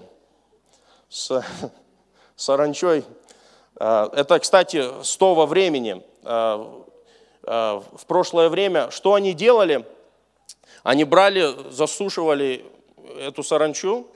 с 1.09 1.43
саранчой. 2.35 3.03
А, 3.75 4.09
это, 4.13 4.39
кстати, 4.39 5.03
с 5.03 5.17
того 5.17 5.45
времени. 5.45 6.03
А, 6.23 6.85
в 7.43 8.05
прошлое 8.05 8.49
время, 8.49 8.91
что 8.91 9.15
они 9.15 9.33
делали? 9.33 9.85
Они 10.83 11.03
брали, 11.03 11.71
засушивали 11.71 12.65
эту 13.19 13.43
саранчу, 13.43 14.07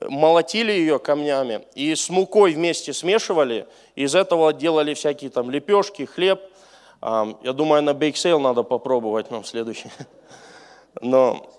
молотили 0.00 0.72
ее 0.72 0.98
камнями 0.98 1.66
и 1.74 1.94
с 1.94 2.10
мукой 2.10 2.52
вместе 2.52 2.92
смешивали, 2.92 3.66
из 3.94 4.14
этого 4.14 4.52
делали 4.52 4.94
всякие 4.94 5.30
там 5.30 5.50
лепешки, 5.50 6.04
хлеб. 6.04 6.40
Я 7.02 7.52
думаю, 7.52 7.82
на 7.82 7.94
bake 7.94 8.17
sale 8.17 8.40
надо 8.40 8.62
попробовать 8.62 9.30
нам 9.30 9.44
следующий. 9.44 9.90
Но 11.00 11.50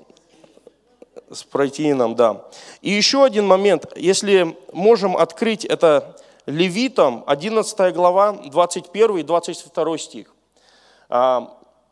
с 1.30 1.44
протеином, 1.44 2.16
да. 2.16 2.46
И 2.82 2.92
еще 2.92 3.24
один 3.24 3.46
момент, 3.46 3.86
если 3.96 4.58
можем 4.72 5.18
открыть 5.18 5.66
это 5.66 6.16
Левитам, 6.46 7.24
11 7.28 7.94
глава, 7.94 8.32
21 8.32 9.18
и 9.18 9.24
22 9.24 9.98
стих. 9.98 10.34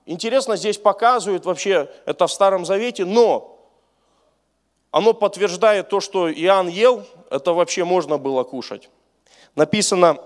Интересно, 0.05 0.55
здесь 0.55 0.77
показывают 0.77 1.45
вообще, 1.45 1.89
это 2.05 2.27
в 2.27 2.31
Старом 2.31 2.65
Завете, 2.65 3.03
но 3.05 3.54
оно 4.95 5.13
подтверждает 5.13 5.89
то, 5.89 5.99
что 5.99 6.31
Иоанн 6.31 6.69
ел, 6.69 7.05
это 7.29 7.51
вообще 7.51 7.83
можно 7.83 8.17
было 8.17 8.45
кушать. 8.45 8.89
Написано, 9.53 10.21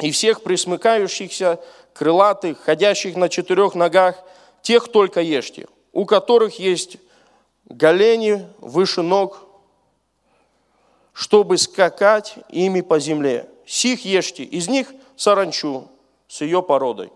и 0.00 0.10
всех 0.10 0.42
присмыкающихся, 0.42 1.58
крылатых, 1.94 2.60
ходящих 2.60 3.16
на 3.16 3.30
четырех 3.30 3.74
ногах, 3.74 4.22
тех 4.60 4.88
только 4.88 5.22
ешьте, 5.22 5.66
у 5.94 6.04
которых 6.04 6.58
есть 6.58 6.98
голени 7.64 8.46
выше 8.58 9.00
ног, 9.00 9.40
чтобы 11.14 11.56
скакать 11.56 12.34
ими 12.50 12.82
по 12.82 13.00
земле. 13.00 13.48
Сих 13.64 14.04
ешьте, 14.04 14.42
из 14.42 14.68
них 14.68 14.92
саранчу 15.16 15.88
с 16.28 16.42
ее 16.42 16.62
породой. 16.62 17.10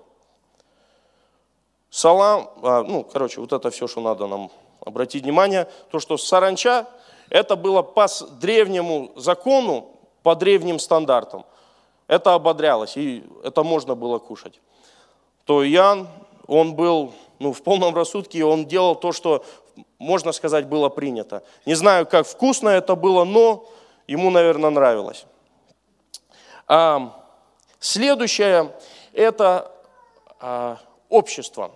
Салам, 1.91 2.51
а, 2.63 2.85
ну, 2.85 3.05
короче, 3.05 3.39
вот 3.39 3.53
это 3.53 3.69
все, 3.69 3.87
что 3.87 4.01
надо 4.01 4.27
нам 4.27 4.51
обратить 4.89 5.23
внимание, 5.23 5.69
то, 5.91 6.01
что 6.01 6.17
саранча, 6.17 6.87
это 7.31 7.57
было 7.57 7.83
по 7.83 8.07
древнему 8.41 9.13
закону, 9.17 9.91
по 10.23 10.35
древним 10.35 10.79
стандартам. 10.79 11.45
Это 12.07 12.35
ободрялось, 12.35 12.97
и 12.97 13.25
это 13.45 13.63
можно 13.63 13.95
было 13.95 14.19
кушать. 14.19 14.61
То 15.45 15.63
Иоанн, 15.63 16.09
он 16.47 16.75
был 16.75 17.13
ну, 17.39 17.53
в 17.53 17.63
полном 17.63 17.95
рассудке, 17.95 18.45
он 18.45 18.67
делал 18.67 18.97
то, 18.97 19.13
что, 19.13 19.45
можно 19.99 20.33
сказать, 20.33 20.67
было 20.67 20.89
принято. 20.89 21.43
Не 21.67 21.75
знаю, 21.75 22.07
как 22.07 22.27
вкусно 22.27 22.71
это 22.71 22.95
было, 22.97 23.25
но 23.25 23.69
ему, 24.07 24.31
наверное, 24.31 24.71
нравилось. 24.71 25.27
А, 26.67 27.15
следующее– 27.79 28.75
это 29.13 29.71
а, 30.41 30.79
общество. 31.11 31.73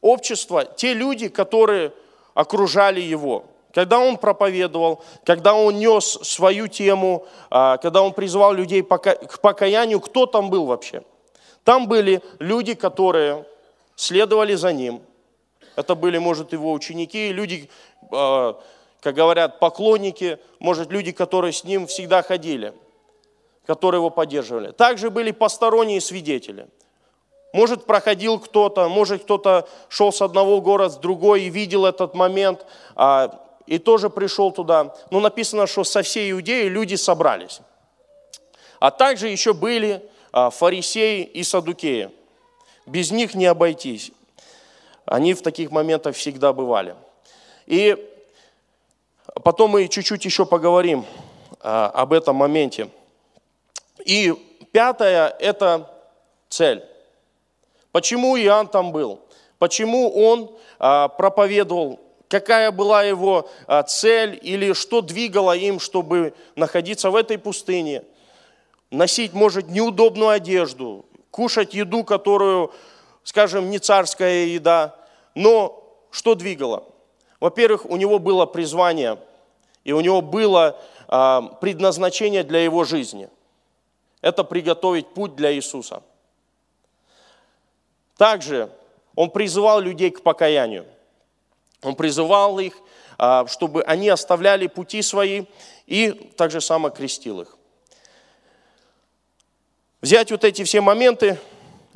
Общество, 0.00 0.64
те 0.64 0.94
люди, 0.94 1.28
которые 1.28 1.92
окружали 2.34 3.00
его. 3.00 3.44
Когда 3.72 3.98
он 3.98 4.18
проповедовал, 4.18 5.02
когда 5.24 5.54
он 5.54 5.78
нес 5.78 6.04
свою 6.22 6.68
тему, 6.68 7.26
а, 7.50 7.76
когда 7.78 8.02
он 8.02 8.12
призывал 8.12 8.52
людей 8.52 8.82
к 8.82 9.40
покаянию, 9.40 10.00
кто 10.00 10.26
там 10.26 10.48
был 10.50 10.66
вообще? 10.66 11.02
Там 11.64 11.88
были 11.88 12.22
люди, 12.38 12.74
которые 12.74 13.46
следовали 13.96 14.54
за 14.54 14.72
ним. 14.72 15.02
Это 15.74 15.96
были, 15.96 16.18
может, 16.18 16.52
его 16.52 16.72
ученики, 16.72 17.32
люди, 17.32 17.68
а, 18.12 18.60
как 19.00 19.14
говорят, 19.14 19.58
поклонники, 19.58 20.38
может, 20.60 20.92
люди, 20.92 21.10
которые 21.10 21.52
с 21.52 21.64
ним 21.64 21.88
всегда 21.88 22.22
ходили, 22.22 22.74
которые 23.66 23.98
его 23.98 24.10
поддерживали. 24.10 24.70
Также 24.70 25.10
были 25.10 25.32
посторонние 25.32 26.00
свидетели. 26.00 26.68
Может, 27.54 27.84
проходил 27.84 28.40
кто-то, 28.40 28.88
может, 28.88 29.22
кто-то 29.22 29.68
шел 29.88 30.12
с 30.12 30.20
одного 30.20 30.60
города 30.60 30.96
в 30.96 31.00
другой 31.00 31.42
и 31.42 31.50
видел 31.50 31.86
этот 31.86 32.12
момент, 32.12 32.66
а, 32.96 33.40
и 33.64 33.78
тоже 33.78 34.10
пришел 34.10 34.50
туда. 34.50 34.92
Но 35.12 35.20
написано, 35.20 35.68
что 35.68 35.84
со 35.84 36.02
всей 36.02 36.32
Иудеи 36.32 36.66
люди 36.66 36.96
собрались. 36.96 37.60
А 38.80 38.90
также 38.90 39.28
еще 39.28 39.54
были 39.54 40.04
а, 40.32 40.50
фарисеи 40.50 41.22
и 41.22 41.44
садукеи. 41.44 42.10
Без 42.86 43.12
них 43.12 43.36
не 43.36 43.46
обойтись. 43.46 44.10
Они 45.04 45.32
в 45.32 45.40
таких 45.40 45.70
моментах 45.70 46.16
всегда 46.16 46.52
бывали. 46.52 46.96
И 47.66 47.96
потом 49.44 49.70
мы 49.70 49.86
чуть-чуть 49.86 50.24
еще 50.24 50.44
поговорим 50.44 51.06
а, 51.60 51.86
об 51.94 52.14
этом 52.14 52.34
моменте. 52.34 52.88
И 54.04 54.34
пятое– 54.72 55.28
это 55.38 55.88
цель. 56.48 56.82
Почему 57.94 58.36
Иоанн 58.36 58.66
там 58.66 58.90
был? 58.90 59.20
Почему 59.60 60.10
он 60.10 60.50
а, 60.80 61.06
проповедовал? 61.06 62.00
Какая 62.26 62.72
была 62.72 63.04
его 63.04 63.48
а, 63.68 63.84
цель 63.84 64.36
или 64.42 64.72
что 64.72 65.00
двигало 65.00 65.56
им, 65.56 65.78
чтобы 65.78 66.34
находиться 66.56 67.10
в 67.10 67.14
этой 67.14 67.38
пустыне? 67.38 68.02
Носить, 68.90 69.32
может, 69.32 69.68
неудобную 69.68 70.30
одежду, 70.30 71.04
кушать 71.30 71.72
еду, 71.72 72.02
которую, 72.02 72.72
скажем, 73.22 73.70
не 73.70 73.78
царская 73.78 74.46
еда. 74.46 74.96
Но 75.36 75.96
что 76.10 76.34
двигало? 76.34 76.82
Во-первых, 77.38 77.86
у 77.86 77.94
него 77.94 78.18
было 78.18 78.44
призвание, 78.44 79.20
и 79.84 79.92
у 79.92 80.00
него 80.00 80.20
было 80.20 80.80
а, 81.06 81.42
предназначение 81.60 82.42
для 82.42 82.64
его 82.64 82.82
жизни. 82.82 83.28
Это 84.20 84.42
приготовить 84.42 85.06
путь 85.14 85.36
для 85.36 85.54
Иисуса– 85.54 86.02
также 88.24 88.70
он 89.14 89.28
призывал 89.28 89.80
людей 89.80 90.10
к 90.10 90.22
покаянию. 90.22 90.86
Он 91.82 91.94
призывал 91.94 92.58
их, 92.58 92.72
а, 93.18 93.46
чтобы 93.48 93.82
они 93.82 94.08
оставляли 94.08 94.66
пути 94.66 95.02
свои 95.02 95.44
и 95.86 96.10
также 96.10 96.62
само 96.62 96.88
крестил 96.88 97.42
их. 97.42 97.54
Взять 100.00 100.30
вот 100.30 100.42
эти 100.42 100.64
все 100.64 100.80
моменты, 100.80 101.38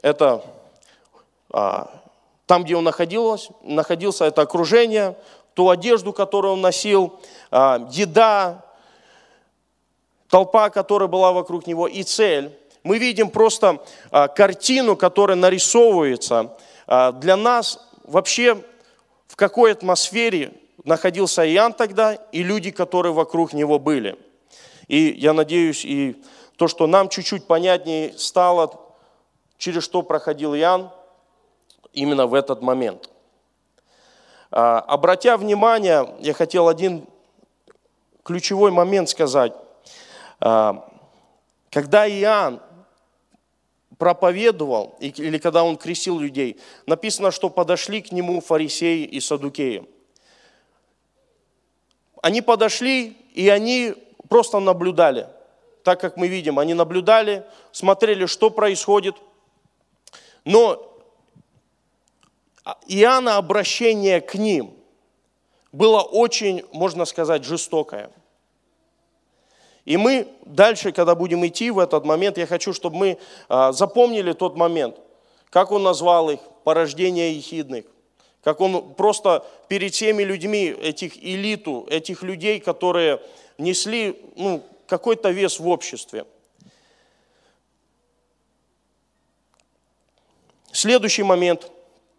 это 0.03 0.45
а, 1.51 1.99
там, 2.45 2.63
где 2.63 2.77
он 2.77 2.85
находился, 2.85 3.55
находился, 3.63 4.27
это 4.27 4.43
окружение, 4.43 5.17
ту 5.55 5.71
одежду, 5.71 6.13
которую 6.13 6.53
он 6.53 6.61
носил, 6.61 7.19
а, 7.51 7.89
еда, 7.91 8.67
толпа, 10.29 10.69
которая 10.69 11.09
была 11.09 11.33
вокруг 11.33 11.67
него, 11.67 11.89
и 11.89 12.03
цель– 12.03 12.55
мы 12.83 12.99
видим 12.99 13.31
просто 13.31 13.83
а, 14.11 14.29
картину, 14.29 14.97
которая 14.97 15.37
нарисовывается 15.37 16.57
а, 16.87 17.13
для 17.13 17.37
нас 17.37 17.79
вообще 18.05 18.63
в 19.27 19.37
какой 19.37 19.73
атмосфере 19.73 20.53
находился 20.85 21.47
Иоанн 21.47 21.73
тогда 21.73 22.15
и 22.15 22.43
люди, 22.43 22.71
которые 22.71 23.13
вокруг 23.13 23.53
него 23.53 23.79
были. 23.79 24.19
И 24.87 25.15
я 25.19 25.33
надеюсь, 25.33 25.85
и 25.85 26.23
то, 26.57 26.67
что 26.67 26.87
нам 26.87 27.09
чуть-чуть 27.09 27.47
понятнее 27.47 28.17
стало, 28.17 28.81
через 29.59 29.85
что 29.85 30.03
проходил 30.03 30.55
Иоанн 30.55 30.91
именно 31.93 32.27
в 32.27 32.35
этот 32.35 32.63
момент. 32.63 33.11
А, 34.51 34.79
обратя 34.81 35.37
внимание, 35.37 36.15
я 36.21 36.33
хотел 36.33 36.69
один 36.69 37.07
ключевой 38.23 38.71
момент 38.71 39.09
сказать. 39.09 39.53
Когда 41.71 42.09
Иоанн 42.09 42.61
проповедовал, 43.99 44.97
или 45.01 45.39
когда 45.39 45.65
он 45.65 45.77
крестил 45.77 46.19
людей, 46.19 46.59
написано, 46.87 47.31
что 47.31 47.51
подошли 47.51 48.01
к 48.01 48.13
нему 48.13 48.41
фарисеи 48.41 49.05
и 49.05 49.21
садукеи. 49.21 49.87
Они 52.23 52.41
подошли, 52.41 53.17
и 53.35 53.49
они 53.49 53.95
просто 54.29 54.61
наблюдали. 54.61 55.29
Так 55.83 56.01
как 56.01 56.17
мы 56.17 56.29
видим, 56.29 56.59
они 56.59 56.75
наблюдали, 56.75 57.45
смотрели, 57.73 58.27
что 58.27 58.51
происходит. 58.51 59.17
Но 60.45 60.85
Иоанна 62.87 63.37
обращение 63.37 64.21
к 64.21 64.35
ним 64.35 64.75
было 65.73 66.03
очень, 66.03 66.65
можно 66.73 67.05
сказать, 67.05 67.45
жестокое– 67.45 68.11
и 69.89 69.97
мы 69.97 70.29
дальше, 70.45 70.93
когда 70.93 71.15
будем 71.15 71.47
идти 71.47 71.71
в 71.71 71.79
этот 71.79 72.05
момент, 72.05 72.37
я 72.37 72.47
хочу, 72.47 72.75
чтобы 72.75 72.97
мы 72.97 73.19
а, 73.49 73.73
запомнили 73.73 74.35
тот 74.35 74.55
момент, 74.55 75.01
как 75.49 75.71
он 75.73 75.83
назвал 75.83 76.29
их, 76.29 76.41
порождение 76.63 77.35
ехидных, 77.35 77.87
как 78.43 78.61
он 78.61 78.93
просто 78.93 79.47
перед 79.67 79.93
теми 79.93 80.25
людьми, 80.25 80.67
этих 80.67 81.17
элиту, 81.17 81.87
этих 81.89 82.23
людей, 82.23 82.61
которые 82.61 83.23
несли 83.57 84.21
ну, 84.37 84.63
какой-то 84.87 85.31
вес 85.31 85.59
в 85.59 85.67
обществе. 85.67 86.27
Следующий 90.71 91.23
момент 91.23 91.73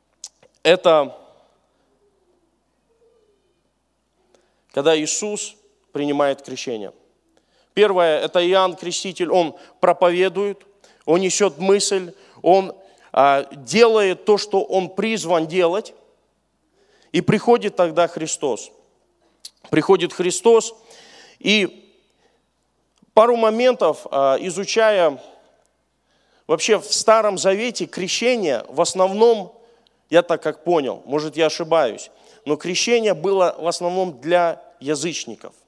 –это 0.64 1.16
когда 4.72 5.00
Иисус 5.00 5.56
принимает 5.92 6.42
крещение. 6.42 6.94
Первое, 7.74 8.20
это 8.20 8.46
Иоанн 8.48 8.76
Креститель, 8.76 9.30
он 9.30 9.56
проповедует, 9.80 10.66
он 11.06 11.22
несет 11.22 11.60
мысль, 11.60 12.14
он 12.42 12.76
а, 13.12 13.48
делает 13.52 14.26
то, 14.26 14.38
что 14.38 14.62
он 14.62 14.90
призван 14.90 15.48
делать, 15.48 15.94
и 17.12 17.22
приходит 17.22 17.76
тогда 17.76 18.08
Христос. 18.08 18.72
Приходит 19.70 20.14
Христос, 20.14 20.76
и 21.40 21.90
пару 23.14 23.36
моментов, 23.36 24.06
а, 24.12 24.38
изучая 24.40 25.20
вообще 26.48 26.80
в 26.80 26.86
Старом 26.94 27.38
Завете 27.38 27.86
крещение, 27.86 28.66
в 28.68 28.82
основном, 28.82 29.56
я 30.10 30.22
так 30.24 30.42
как 30.42 30.64
понял, 30.64 31.04
может 31.06 31.38
я 31.38 31.46
ошибаюсь, 31.48 32.10
но 32.46 32.56
крещение 32.56 33.14
было 33.14 33.56
в 33.58 33.68
основном 33.68 34.20
для 34.20 34.62
язычников– 34.80 35.54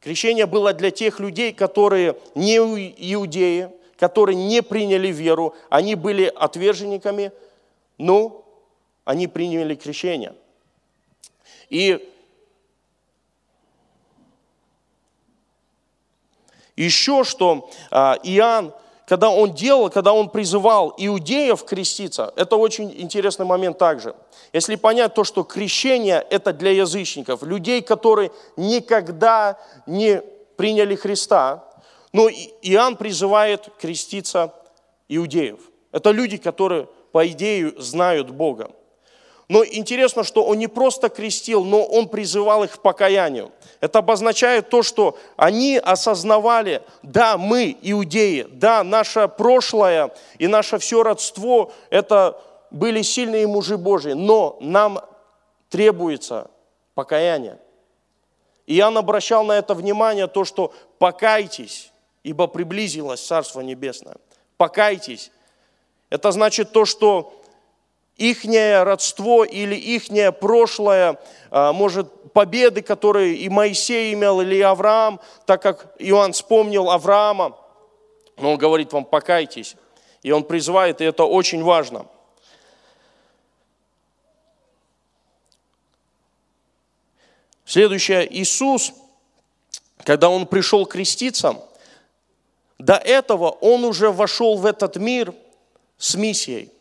Крещение 0.00 0.46
было 0.46 0.72
для 0.72 0.90
тех 0.90 1.18
людей, 1.18 1.52
которые 1.52 2.16
не 2.34 2.56
иудеи, 2.56 3.70
которые 3.98 4.36
не 4.36 4.62
приняли 4.62 5.08
веру, 5.08 5.54
они 5.70 5.96
были 5.96 6.32
отверженниками, 6.34 7.32
но 7.98 8.44
они 9.04 9.26
приняли 9.26 9.74
крещение. 9.74 10.34
И 11.68 12.08
еще 16.76 17.24
что 17.24 17.68
а, 17.90 18.18
Иоанн 18.22 18.72
когда 19.08 19.30
он 19.30 19.54
делал, 19.54 19.88
когда 19.88 20.12
он 20.12 20.28
призывал 20.28 20.94
иудеев 20.98 21.64
креститься, 21.64 22.30
это 22.36 22.56
очень 22.56 22.92
интересный 22.94 23.46
момент 23.46 23.78
также. 23.78 24.14
Если 24.52 24.76
понять 24.76 25.14
то, 25.14 25.24
что 25.24 25.44
крещение– 25.44 26.24
это 26.30 26.52
для 26.52 26.72
язычников, 26.72 27.42
людей, 27.42 27.80
которые 27.80 28.30
никогда 28.58 29.58
не 29.86 30.20
приняли 30.56 30.94
Христа, 30.94 31.64
но 32.12 32.28
Иоанн 32.28 32.96
призывает 32.96 33.70
креститься 33.80 34.52
иудеев. 35.08 35.60
Это 35.90 36.10
люди, 36.10 36.36
которые, 36.36 36.86
по 37.10 37.26
идее, 37.26 37.72
знают 37.78 38.28
Бога. 38.28 38.70
Но 39.48 39.64
интересно, 39.64 40.24
что 40.24 40.44
он 40.44 40.58
не 40.58 40.66
просто 40.66 41.08
крестил, 41.08 41.64
но 41.64 41.82
он 41.82 42.08
призывал 42.08 42.64
их 42.64 42.72
к 42.72 42.82
покаянию. 42.82 43.50
Это 43.80 44.00
обозначает 44.00 44.68
то, 44.68 44.82
что 44.82 45.16
они 45.36 45.78
осознавали, 45.78 46.82
да, 47.02 47.38
мы 47.38 47.76
иудеи, 47.80 48.46
да, 48.50 48.84
наше 48.84 49.26
прошлое 49.26 50.14
и 50.38 50.46
наше 50.46 50.78
все 50.78 51.02
родство, 51.02 51.72
это 51.88 52.38
были 52.70 53.00
сильные 53.00 53.46
мужи 53.46 53.78
Божьи, 53.78 54.12
но 54.12 54.58
нам 54.60 55.00
требуется 55.70 56.50
покаяние. 56.94 57.58
Иоанн 58.66 58.98
обращал 58.98 59.44
на 59.44 59.52
это 59.52 59.72
внимание, 59.72 60.26
то, 60.26 60.44
что 60.44 60.74
покайтесь, 60.98 61.90
ибо 62.22 62.48
приблизилось 62.48 63.26
Царство 63.26 63.62
Небесное. 63.62 64.16
Покайтесь. 64.58 65.30
Это 66.10 66.32
значит 66.32 66.72
то, 66.72 66.84
что 66.84 67.37
ихнее 68.18 68.82
родство 68.82 69.44
или 69.44 69.74
ихнее 69.74 70.32
прошлое, 70.32 71.18
а, 71.50 71.72
может, 71.72 72.32
победы, 72.32 72.82
которые 72.82 73.36
и 73.36 73.48
Моисей 73.48 74.12
имел, 74.12 74.40
или 74.40 74.60
Авраам, 74.60 75.20
так 75.46 75.62
как 75.62 75.94
Иоанн 75.98 76.32
вспомнил 76.32 76.90
Авраама, 76.90 77.56
но 78.36 78.52
он 78.52 78.58
говорит 78.58 78.92
вам, 78.92 79.04
покайтесь. 79.04 79.76
И 80.22 80.30
он 80.30 80.44
призывает, 80.44 81.00
и 81.00 81.04
это 81.04 81.24
очень 81.24 81.62
важно. 81.62 82.06
Следующее, 87.64 88.26
Иисус, 88.40 88.92
когда 89.98 90.30
Он 90.30 90.46
пришел 90.46 90.86
креститься, 90.86 91.62
до 92.78 92.94
этого 92.94 93.50
Он 93.50 93.84
уже 93.84 94.10
вошел 94.10 94.56
в 94.56 94.64
этот 94.64 94.96
мир 94.96 95.34
с 95.98 96.14
миссией. 96.14 96.72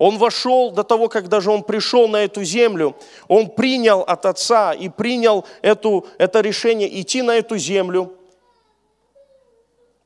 Он 0.00 0.16
вошел 0.16 0.70
до 0.70 0.82
того, 0.82 1.10
как 1.10 1.28
даже 1.28 1.50
он 1.50 1.62
пришел 1.62 2.08
на 2.08 2.24
эту 2.24 2.42
землю, 2.42 2.96
он 3.28 3.50
принял 3.50 4.00
от 4.00 4.24
Отца 4.24 4.72
и 4.72 4.88
принял 4.88 5.44
эту, 5.60 6.06
это 6.16 6.40
решение 6.40 7.02
идти 7.02 7.20
на 7.20 7.32
эту 7.32 7.58
землю, 7.58 8.16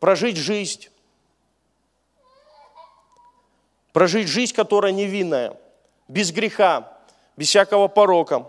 прожить 0.00 0.36
жизнь, 0.36 0.88
прожить 3.92 4.26
жизнь, 4.26 4.52
которая 4.52 4.90
невинная, 4.90 5.56
без 6.08 6.32
греха, 6.32 6.92
без 7.36 7.46
всякого 7.46 7.86
порока. 7.86 8.48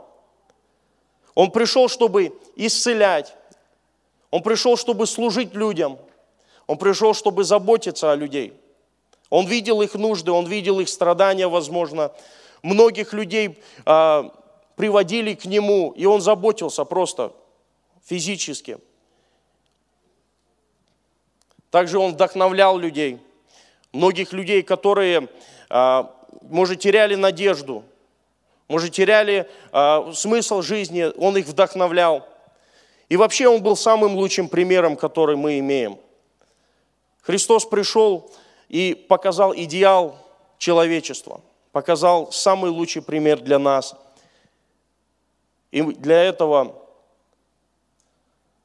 Он 1.36 1.52
пришел, 1.52 1.88
чтобы 1.90 2.36
исцелять. 2.56 3.36
Он 4.32 4.42
пришел, 4.42 4.78
чтобы 4.78 5.06
служить 5.06 5.54
людям. 5.54 6.00
Он 6.66 6.80
пришел, 6.80 7.14
чтобы 7.14 7.44
заботиться 7.44 8.12
о 8.12 8.16
людей. 8.16 8.60
Он 9.30 9.48
видел 9.48 9.82
их 9.82 9.96
нужды, 9.96 10.32
он 10.32 10.46
видел 10.46 10.80
их 10.80 10.90
страдания, 10.90 11.48
возможно. 11.48 12.12
Многих 12.62 13.14
людей 13.14 13.60
а, 13.86 14.32
приводили 14.76 15.34
к 15.34 15.46
нему, 15.46 15.94
и 15.96 16.06
он 16.06 16.22
заботился 16.22 16.86
просто 16.86 17.34
физически. 18.06 18.78
Также 21.72 22.00
он 22.00 22.14
вдохновлял 22.14 22.78
людей. 22.78 23.20
Многих 23.92 24.32
людей, 24.32 24.62
которые, 24.62 25.28
а, 25.70 26.14
может, 26.42 26.80
теряли 26.80 27.16
надежду, 27.16 27.84
может, 28.68 28.94
теряли 28.94 29.50
а, 29.72 30.12
смысл 30.14 30.62
жизни, 30.62 31.12
он 31.18 31.38
их 31.38 31.48
вдохновлял. 31.48 32.28
И 33.10 33.18
вообще 33.18 33.48
он 33.48 33.62
был 33.62 33.76
самым 33.76 34.16
лучшим 34.16 34.50
примером, 34.50 34.96
который 34.96 35.36
мы 35.36 35.60
имеем. 35.60 36.00
Христос 37.22 37.66
пришел 37.66 38.32
и 38.76 38.94
показал 38.94 39.56
идеал 39.56 40.18
человечества, 40.58 41.40
показал 41.72 42.34
самый 42.34 42.72
лучший 42.72 43.02
пример 43.02 43.40
для 43.40 43.58
нас. 43.58 43.96
И 45.72 45.82
для 45.82 46.22
этого, 46.24 46.76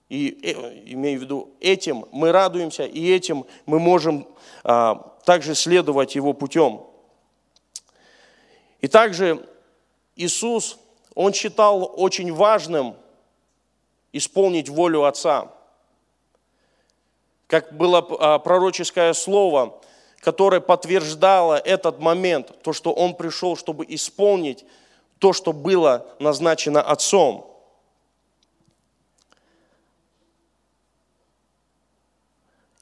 и 0.09 0.37
э, 0.43 0.83
имею 0.87 1.21
в 1.21 1.23
виду, 1.23 1.51
этим 1.61 2.07
мы 2.11 2.33
радуемся, 2.33 2.87
и 2.87 3.09
этим 3.09 3.47
мы 3.67 3.79
можем 3.79 4.27
а, 4.65 4.97
также 5.25 5.55
следовать 5.55 6.17
его 6.17 6.33
путем. 6.33 6.85
И 8.81 8.89
также 8.89 9.47
Иисус, 10.17 10.77
Он 11.15 11.33
считал 11.33 11.95
очень 11.97 12.33
важным 12.35 12.97
исполнить 14.13 14.69
волю 14.69 15.05
Отца. 15.05 15.53
Как 17.47 17.73
было 17.77 18.05
а, 18.19 18.41
пророческое 18.41 19.13
слово, 19.13 19.81
которое 20.21 20.61
подтверждало 20.61 21.59
этот 21.59 21.99
момент, 21.99 22.63
то, 22.63 22.73
что 22.73 22.93
Он 22.93 23.15
пришел, 23.15 23.57
чтобы 23.57 23.85
исполнить 23.89 24.65
то, 25.19 25.33
что 25.33 25.53
было 25.53 26.07
назначено 26.19 26.83
Отцом. 26.83 27.47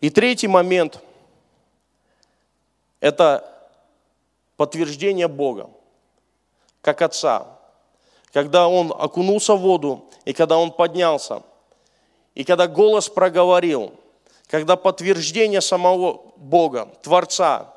И 0.01 0.11
третий 0.11 0.47
момент– 0.47 1.01
это 3.01 3.45
подтверждение 4.57 5.27
Бога 5.27 5.71
как 6.81 7.03
отца. 7.03 7.47
Когда 8.33 8.69
он 8.69 8.93
окунулся 8.97 9.55
в 9.55 9.61
воду, 9.61 10.05
и 10.25 10.33
когда 10.33 10.57
он 10.59 10.71
поднялся, 10.71 11.43
и 12.35 12.45
когда 12.45 12.67
голос 12.67 13.09
проговорил, 13.09 13.93
когда 14.49 14.77
подтверждение 14.77 15.61
самого 15.61 16.33
Бога, 16.37 16.93
Творца, 17.03 17.73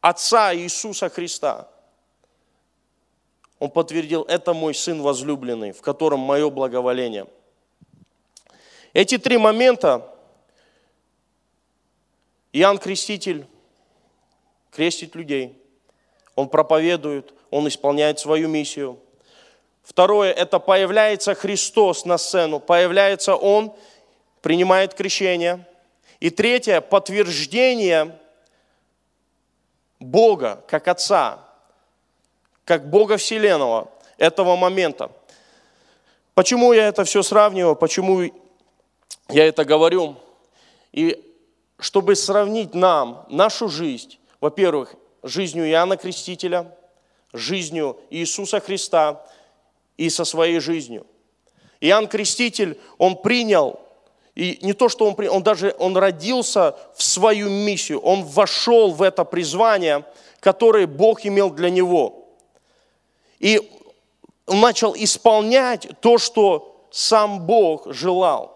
Отца 0.00 0.54
Иисуса 0.54 1.08
Христа, 1.08 1.68
он 3.58 3.70
подтвердил, 3.70 4.22
это 4.24 4.52
мой 4.52 4.74
сын 4.74 5.00
возлюбленный, 5.00 5.72
в 5.72 5.80
котором 5.80 6.20
мое 6.20 6.50
благоволение. 6.50 7.26
Эти 8.92 9.16
три 9.16 9.38
момента 9.38 10.14
Иоанн 12.52 12.76
Креститель 12.76 13.46
крестит 14.70 15.14
людей– 15.14 15.60
он 16.34 16.48
проповедует, 16.48 17.32
он 17.50 17.68
исполняет 17.68 18.18
свою 18.18 18.48
миссию. 18.48 18.98
Второе, 19.82 20.32
это 20.32 20.58
появляется 20.58 21.34
Христос 21.34 22.04
на 22.04 22.18
сцену, 22.18 22.58
появляется 22.58 23.36
Он, 23.36 23.72
принимает 24.44 24.92
крещение. 24.92 25.66
И 26.20 26.28
третье, 26.28 26.82
подтверждение 26.82 28.14
Бога 29.98 30.62
как 30.68 30.86
Отца, 30.86 31.38
как 32.66 32.90
Бога 32.90 33.16
Вселенного 33.16 33.90
этого 34.18 34.54
момента. 34.54 35.10
Почему 36.34 36.74
я 36.74 36.88
это 36.88 37.04
все 37.04 37.22
сравниваю, 37.22 37.74
почему 37.74 38.20
я 39.30 39.46
это 39.46 39.64
говорю? 39.64 40.16
И 40.92 41.24
чтобы 41.78 42.14
сравнить 42.14 42.74
нам, 42.74 43.24
нашу 43.30 43.70
жизнь, 43.70 44.18
во-первых, 44.42 44.94
жизнью 45.22 45.66
Иоанна 45.70 45.96
Крестителя, 45.96 46.70
жизнью 47.32 47.98
Иисуса 48.10 48.60
Христа 48.60 49.24
и 49.96 50.10
со 50.10 50.26
своей 50.26 50.60
жизнью. 50.60 51.06
Иоанн 51.80 52.08
Креститель, 52.08 52.78
он 52.98 53.16
принял, 53.16 53.80
и 54.34 54.58
не 54.62 54.72
то, 54.72 54.88
что 54.88 55.06
он 55.06 55.28
он 55.28 55.42
даже 55.42 55.74
он 55.78 55.96
родился 55.96 56.76
в 56.94 57.02
свою 57.02 57.48
миссию, 57.48 58.00
он 58.00 58.24
вошел 58.24 58.90
в 58.90 59.02
это 59.02 59.24
призвание, 59.24 60.04
которое 60.40 60.86
Бог 60.86 61.24
имел 61.24 61.50
для 61.50 61.70
него. 61.70 62.26
И 63.38 63.70
начал 64.46 64.94
исполнять 64.96 65.88
то, 66.00 66.18
что 66.18 66.86
сам 66.90 67.46
Бог 67.46 67.92
желал. 67.92 68.54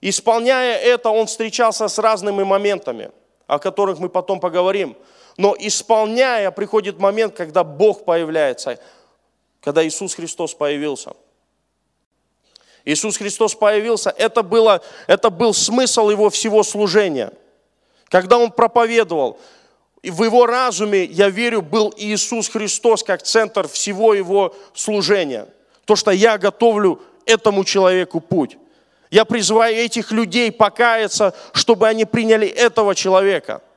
Исполняя 0.00 0.76
это, 0.76 1.10
он 1.10 1.26
встречался 1.26 1.88
с 1.88 1.98
разными 1.98 2.42
моментами, 2.42 3.10
о 3.46 3.58
которых 3.58 3.98
мы 3.98 4.08
потом 4.08 4.40
поговорим. 4.40 4.96
Но 5.36 5.56
исполняя, 5.58 6.50
приходит 6.50 6.98
момент, 6.98 7.34
когда 7.34 7.64
Бог 7.64 8.04
появляется, 8.04 8.78
когда 9.60 9.86
Иисус 9.86 10.14
Христос 10.14 10.54
появился. 10.54 11.14
Иисус 12.84 13.16
Христос 13.16 13.54
появился, 13.54 14.14
это, 14.16 14.42
было, 14.42 14.82
это 15.06 15.30
был 15.30 15.54
смысл 15.54 16.10
его 16.10 16.28
всего 16.30 16.62
служения. 16.62 17.32
Когда 18.08 18.38
он 18.38 18.50
проповедовал, 18.50 19.38
в 20.02 20.22
его 20.22 20.44
разуме, 20.44 21.04
я 21.04 21.30
верю, 21.30 21.62
был 21.62 21.92
Иисус 21.96 22.48
Христос 22.48 23.02
как 23.02 23.22
центр 23.22 23.66
всего 23.68 24.12
его 24.12 24.54
служения. 24.74 25.48
То, 25.86 25.96
что 25.96 26.10
я 26.10 26.36
готовлю 26.36 27.00
этому 27.24 27.64
человеку 27.64 28.20
путь. 28.20 28.58
Я 29.10 29.24
призываю 29.24 29.74
этих 29.76 30.12
людей 30.12 30.52
покаяться, 30.52 31.34
чтобы 31.52 31.88
они 31.88 32.04
приняли 32.04 32.46
этого 32.46 32.94
человека– 32.94 33.62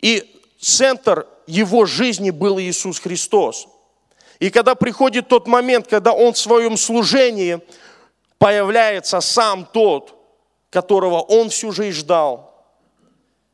и 0.00 0.40
центр 0.58 1.26
его 1.46 1.84
жизни 1.86 2.30
был 2.30 2.58
Иисус 2.58 2.98
Христос. 2.98 3.68
И 4.40 4.50
когда 4.50 4.74
приходит 4.74 5.28
тот 5.28 5.46
момент, 5.46 5.86
когда 5.86 6.12
он 6.12 6.32
в 6.32 6.38
своем 6.38 6.76
служении 6.76 7.60
появляется 8.38 9.20
сам 9.20 9.66
тот, 9.66 10.16
которого 10.70 11.20
он 11.20 11.50
всю 11.50 11.72
жизнь 11.72 11.98
ждал, 11.98 12.50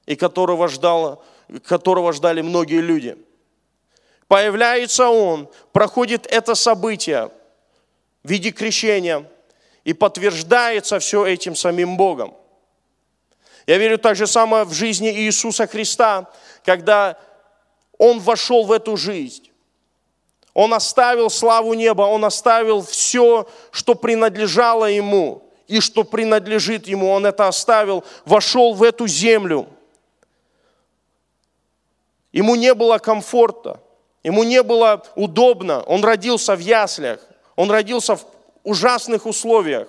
и 0.06 0.14
которого, 0.14 0.68
ждал, 0.68 1.24
которого 1.64 2.12
ждали 2.12 2.40
многие 2.40 2.80
люди. 2.80 3.18
Появляется 4.28 5.08
он, 5.08 5.48
проходит 5.72 6.26
это 6.26 6.54
событие 6.54 7.30
в 8.22 8.30
виде 8.30 8.52
крещения, 8.52 9.28
и 9.82 9.92
подтверждается 9.92 10.98
все 10.98 11.24
этим 11.26 11.54
самим 11.54 11.96
Богом. 11.96 12.34
Я 13.68 13.78
верю 13.78 13.98
так 13.98 14.16
же 14.16 14.26
самое 14.26 14.64
в 14.64 14.72
жизни 14.72 15.12
Иисуса 15.12 15.66
Христа, 15.68 16.28
когда 16.64 17.16
Он 17.96 18.18
вошел 18.18 18.64
в 18.64 18.72
эту 18.72 18.96
жизнь. 18.96 19.45
Он 20.56 20.72
оставил 20.72 21.28
славу 21.28 21.74
неба, 21.74 22.04
Он 22.04 22.24
оставил 22.24 22.80
все, 22.80 23.46
что 23.70 23.94
принадлежало 23.94 24.86
Ему 24.86 25.42
и 25.68 25.80
что 25.80 26.02
принадлежит 26.02 26.88
Ему. 26.88 27.10
Он 27.10 27.26
это 27.26 27.46
оставил, 27.46 28.04
вошел 28.24 28.72
в 28.72 28.82
эту 28.82 29.06
землю. 29.06 29.66
Ему 32.32 32.54
не 32.54 32.72
было 32.72 32.96
комфорта, 32.96 33.82
ему 34.22 34.44
не 34.44 34.62
было 34.62 35.04
удобно. 35.14 35.82
Он 35.82 36.02
родился 36.02 36.56
в 36.56 36.60
яслях, 36.60 37.20
он 37.54 37.70
родился 37.70 38.16
в 38.16 38.24
ужасных 38.64 39.26
условиях. 39.26 39.88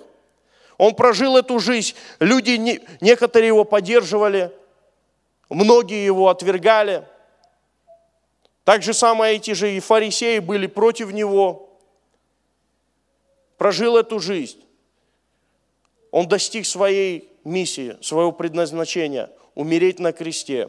Он 0.76 0.94
прожил 0.94 1.38
эту 1.38 1.60
жизнь. 1.60 1.94
Люди, 2.20 2.82
некоторые 3.00 3.46
его 3.46 3.64
поддерживали, 3.64 4.52
многие 5.48 6.04
его 6.04 6.28
отвергали. 6.28 7.06
Так 8.68 8.82
же 8.82 8.92
самое 8.92 9.36
эти 9.36 9.52
же 9.52 9.74
и 9.74 9.80
фарисеи 9.80 10.40
были 10.40 10.66
против 10.66 11.10
него. 11.10 11.70
Прожил 13.56 13.96
эту 13.96 14.20
жизнь. 14.20 14.62
Он 16.10 16.28
достиг 16.28 16.66
своей 16.66 17.32
миссии, 17.44 17.96
своего 18.02 18.30
предназначения. 18.30 19.30
умереть 19.54 19.98
на 19.98 20.12
кресте 20.12 20.68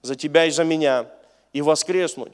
за 0.00 0.14
тебя 0.14 0.46
и 0.46 0.50
за 0.50 0.64
меня 0.64 1.04
и 1.52 1.60
воскреснуть. 1.60 2.32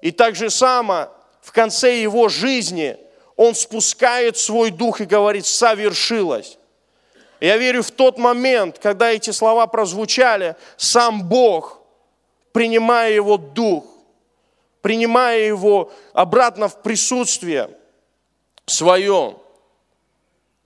И 0.00 0.10
так 0.10 0.36
же 0.36 0.48
само 0.48 1.10
в 1.42 1.52
конце 1.52 2.00
его 2.00 2.30
жизни 2.30 2.96
он 3.36 3.54
спускает 3.54 4.38
свой 4.38 4.70
дух 4.70 5.02
и 5.02 5.04
говорит, 5.04 5.44
совершилось. 5.44 6.56
Я 7.40 7.58
верю 7.58 7.82
в 7.82 7.90
тот 7.90 8.16
момент, 8.16 8.78
когда 8.78 9.12
эти 9.12 9.32
слова 9.32 9.66
прозвучали, 9.66 10.56
сам 10.78 11.28
Бог, 11.28 11.82
принимая 12.52 13.12
его 13.12 13.36
дух, 13.36 13.97
принимая 14.82 15.40
его 15.40 15.92
обратно 16.12 16.68
в 16.68 16.82
присутствие 16.82 17.76
свое, 18.66 19.36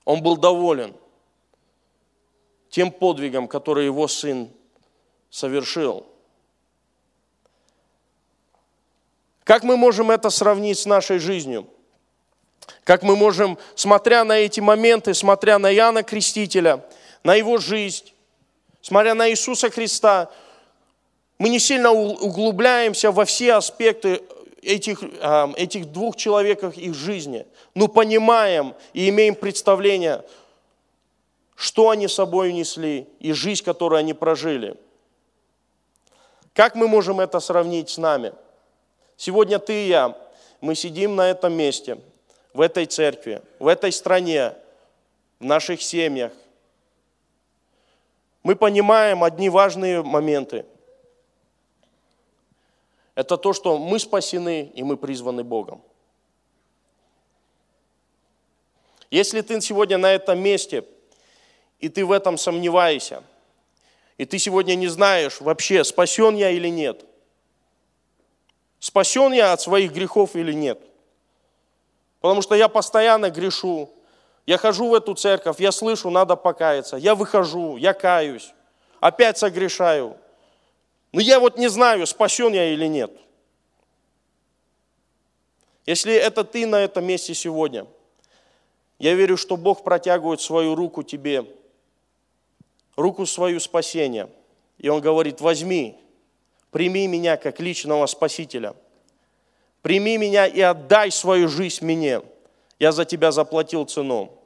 он 0.04 0.22
был 0.22 0.36
доволен 0.36 0.94
тем 2.70 2.90
подвигом, 2.90 3.48
который 3.48 3.84
его 3.84 4.08
сын 4.08 4.50
совершил. 5.30 6.06
Как 9.44 9.62
мы 9.64 9.76
можем 9.76 10.10
это 10.10 10.30
сравнить 10.30 10.78
с 10.78 10.86
нашей 10.86 11.18
жизнью? 11.18 11.66
Как 12.84 13.02
мы 13.02 13.16
можем, 13.16 13.58
смотря 13.74 14.24
на 14.24 14.38
эти 14.38 14.60
моменты, 14.60 15.14
смотря 15.14 15.58
на 15.58 15.72
Иоанна 15.74 16.02
Крестителя, 16.02 16.84
на 17.24 17.34
его 17.34 17.58
жизнь, 17.58 18.12
смотря 18.80 19.14
на 19.14 19.30
Иисуса 19.30 19.70
Христа, 19.70 20.30
мы 21.38 21.48
не 21.48 21.58
сильно 21.58 21.90
углубляемся 21.90 23.10
во 23.10 23.24
все 23.24 23.54
аспекты 23.54 24.22
этих, 24.62 25.02
этих 25.56 25.90
двух 25.90 26.16
человеков 26.16 26.76
их 26.76 26.94
жизни, 26.94 27.46
но 27.74 27.88
понимаем 27.88 28.74
и 28.92 29.08
имеем 29.08 29.34
представление, 29.34 30.24
что 31.56 31.90
они 31.90 32.08
собой 32.08 32.52
несли 32.52 33.08
и 33.18 33.32
жизнь, 33.32 33.64
которую 33.64 33.98
они 33.98 34.14
прожили. 34.14 34.76
Как 36.54 36.74
мы 36.74 36.86
можем 36.86 37.18
это 37.20 37.40
сравнить 37.40 37.90
с 37.90 37.98
нами? 37.98 38.32
Сегодня 39.16 39.58
ты 39.58 39.84
и 39.84 39.88
я, 39.88 40.16
мы 40.60 40.74
сидим 40.74 41.16
на 41.16 41.30
этом 41.30 41.54
месте, 41.54 41.98
в 42.52 42.60
этой 42.60 42.86
церкви, 42.86 43.42
в 43.58 43.66
этой 43.66 43.90
стране, 43.90 44.52
в 45.40 45.44
наших 45.44 45.82
семьях. 45.82 46.32
Мы 48.42 48.54
понимаем 48.54 49.24
одни 49.24 49.48
важные 49.48 50.02
моменты– 50.02 50.66
это 53.14 53.36
то, 53.36 53.52
что 53.52 53.78
мы 53.78 53.98
спасены 53.98 54.70
и 54.74 54.82
мы 54.82 54.96
призваны 54.96 55.44
Богом. 55.44 55.82
Если 59.10 59.42
ты 59.42 59.60
сегодня 59.60 59.98
на 59.98 60.12
этом 60.12 60.38
месте, 60.38 60.84
и 61.78 61.90
ты 61.90 62.04
в 62.04 62.12
этом 62.12 62.38
сомневаешься, 62.38 63.22
и 64.16 64.24
ты 64.24 64.38
сегодня 64.38 64.74
не 64.74 64.88
знаешь 64.88 65.40
вообще, 65.40 65.84
спасен 65.84 66.34
я 66.34 66.50
или 66.50 66.68
нет, 66.68 67.04
спасен 68.78 69.32
я 69.32 69.52
от 69.52 69.60
своих 69.60 69.92
грехов 69.92 70.34
или 70.34 70.52
нет, 70.52 70.80
потому 72.20 72.40
что 72.40 72.54
я 72.54 72.68
постоянно 72.68 73.28
грешу, 73.28 73.90
я 74.46 74.56
хожу 74.56 74.88
в 74.88 74.94
эту 74.94 75.14
церковь, 75.14 75.60
я 75.60 75.72
слышу, 75.72 76.08
надо 76.08 76.34
покаяться, 76.34 76.96
я 76.96 77.14
выхожу, 77.14 77.76
я 77.76 77.92
каюсь, 77.92 78.54
опять 79.00 79.36
согрешаю, 79.36 80.16
но 81.12 81.20
я 81.20 81.38
вот 81.38 81.58
не 81.58 81.68
знаю, 81.68 82.06
спасен 82.06 82.52
я 82.52 82.72
или 82.72 82.86
нет. 82.86 83.12
Если 85.84 86.14
это 86.14 86.44
ты 86.44 86.66
на 86.66 86.76
этом 86.76 87.04
месте 87.04 87.34
сегодня, 87.34 87.86
я 88.98 89.14
верю, 89.14 89.36
что 89.36 89.56
Бог 89.56 89.84
протягивает 89.84 90.40
свою 90.40 90.74
руку 90.74 91.02
тебе, 91.02 91.44
руку 92.96 93.26
свою 93.26 93.60
спасения. 93.60 94.30
И 94.78 94.88
Он 94.88 95.00
говорит, 95.00 95.40
возьми, 95.40 95.98
прими 96.70 97.06
меня 97.08 97.36
как 97.36 97.60
личного 97.60 98.06
спасителя. 98.06 98.74
Прими 99.82 100.16
меня 100.16 100.46
и 100.46 100.60
отдай 100.60 101.10
свою 101.10 101.48
жизнь 101.48 101.84
мне. 101.84 102.22
Я 102.78 102.92
за 102.92 103.04
тебя 103.04 103.32
заплатил 103.32 103.84
цену. 103.84 104.38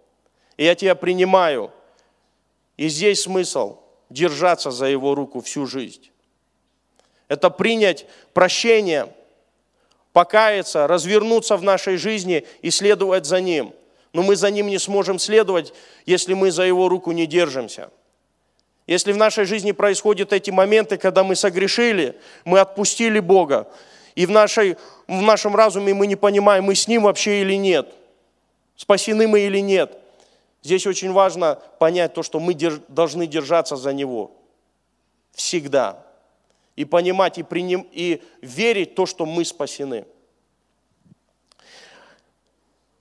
И 0.57 0.65
я 0.65 0.75
тебя 0.75 0.95
принимаю. 0.95 1.71
И 2.79 2.89
здесь 2.89 3.23
смысл 3.23 3.79
держаться 4.09 4.71
за 4.71 4.87
Его 4.87 5.15
руку 5.15 5.43
всю 5.43 5.67
жизнь. 5.67 6.11
Это 7.29 7.51
принять 7.51 8.07
прощение, 8.33 9.09
покаяться, 10.13 10.87
развернуться 10.87 11.57
в 11.57 11.63
нашей 11.63 11.97
жизни 11.97 12.47
и 12.63 12.71
следовать 12.71 13.27
за 13.27 13.41
Ним. 13.41 13.73
Но 14.13 14.23
мы 14.23 14.37
за 14.37 14.51
Ним 14.51 14.69
не 14.69 14.79
сможем 14.79 15.19
следовать, 15.19 15.75
если 16.07 16.35
мы 16.35 16.51
за 16.51 16.63
Его 16.63 16.89
руку 16.89 17.13
не 17.13 17.27
держимся. 17.27 17.91
Если 18.87 19.13
в 19.13 19.17
нашей 19.17 19.45
жизни 19.45 19.73
происходят 19.73 20.33
эти 20.33 20.51
моменты, 20.51 20.97
когда 20.97 21.25
мы 21.25 21.35
согрешили, 21.35 22.17
мы 22.45 22.61
отпустили 22.61 23.19
Бога, 23.19 23.69
и 24.15 24.25
в, 24.25 24.31
нашей, 24.31 24.77
в 25.09 25.21
нашем 25.21 25.57
разуме 25.57 25.93
мы 25.93 26.07
не 26.07 26.17
понимаем, 26.17 26.65
мы 26.65 26.77
с 26.77 26.87
Ним 26.87 27.03
вообще 27.03 27.43
или 27.43 27.55
нет, 27.55 27.93
спасены 28.77 29.27
мы 29.27 29.41
или 29.41 29.59
нет. 29.59 29.99
Здесь 30.63 30.87
очень 30.87 31.13
важно 31.13 31.59
понять 31.79 32.15
то, 32.15 32.23
что 32.23 32.39
мы 32.39 32.55
должны 32.55 33.27
держаться 33.27 33.77
за 33.77 33.93
Него 33.93 34.31
всегда 35.33 36.06
и 36.77 36.85
понимать, 36.85 37.39
и, 37.39 37.43
приним, 37.43 37.89
и 37.91 38.23
верить 38.43 38.93
в 38.93 38.95
то, 38.95 39.07
что 39.07 39.27
мы 39.27 39.45
спасены. 39.45 40.05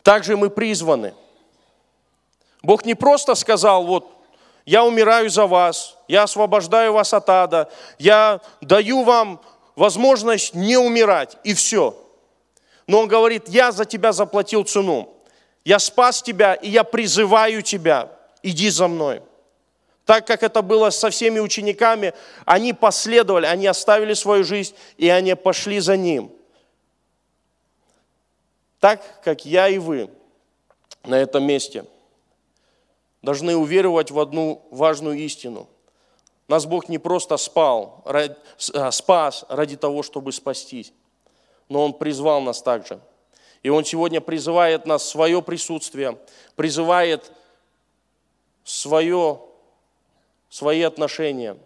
Также 0.01 0.37
мы 0.37 0.49
призваны. 0.49 1.13
Бог 2.63 2.85
не 2.85 2.95
просто 2.95 3.35
сказал, 3.35 3.85
вот, 3.85 4.09
я 4.65 4.83
умираю 4.83 5.29
за 5.29 5.45
вас, 5.45 5.97
я 6.07 6.23
освобождаю 6.23 6.93
вас 6.93 7.13
от 7.13 7.29
ада, 7.29 7.69
я 7.99 8.41
даю 8.61 9.03
вам 9.03 9.41
возможность 9.75 10.55
не 10.55 10.77
умирать, 10.77 11.37
и 11.43 11.53
все. 11.53 11.95
Но 12.87 13.01
Он 13.01 13.07
говорит, 13.07 13.49
я 13.49 13.71
за 13.71 13.85
тебя 13.85 14.13
заплатил 14.13 14.63
цену, 14.63 15.13
я 15.63 15.79
спас 15.79 16.21
тебя, 16.21 16.53
и 16.53 16.69
я 16.69 16.83
призываю 16.83 17.61
тебя, 17.61 18.11
иди 18.41 18.69
за 18.69 18.87
мной. 18.87 19.21
Так 20.05 20.27
как 20.27 20.43
это 20.43 20.61
было 20.61 20.91
со 20.91 21.09
всеми 21.09 21.39
учениками, 21.39 22.13
они 22.45 22.73
последовали, 22.73 23.47
они 23.47 23.65
оставили 23.65 24.13
свою 24.13 24.43
жизнь, 24.43 24.75
и 24.97 25.09
они 25.09 25.35
пошли 25.35 25.79
за 25.79 25.97
Ним. 25.97 26.31
Так, 28.79 29.01
как 29.23 29.45
я 29.45 29.67
и 29.67 29.79
вы 29.79 30.11
на 31.03 31.15
этом 31.15 31.43
месте 31.43 31.85
должны 33.23 33.55
уверовать 33.55 34.11
в 34.11 34.19
одну 34.19 34.61
важную 34.69 35.17
истину. 35.17 35.67
Нас 36.47 36.67
Бог 36.67 36.87
не 36.87 36.99
просто 36.99 37.35
спал, 37.37 38.03
а, 38.05 38.91
спас 38.91 39.43
ради 39.49 39.75
того, 39.75 40.03
чтобы 40.03 40.31
спастись, 40.31 40.93
но 41.67 41.83
Он 41.83 41.93
призвал 41.93 42.41
нас 42.41 42.61
также. 42.61 42.99
И 43.63 43.69
Он 43.69 43.83
сегодня 43.83 44.21
призывает 44.21 44.85
нас 44.85 45.01
в 45.01 45.09
свое 45.09 45.41
присутствие, 45.41 46.19
призывает 46.55 47.31
свое 48.63 49.41
свои 50.55 50.83
отношения, 50.83 51.57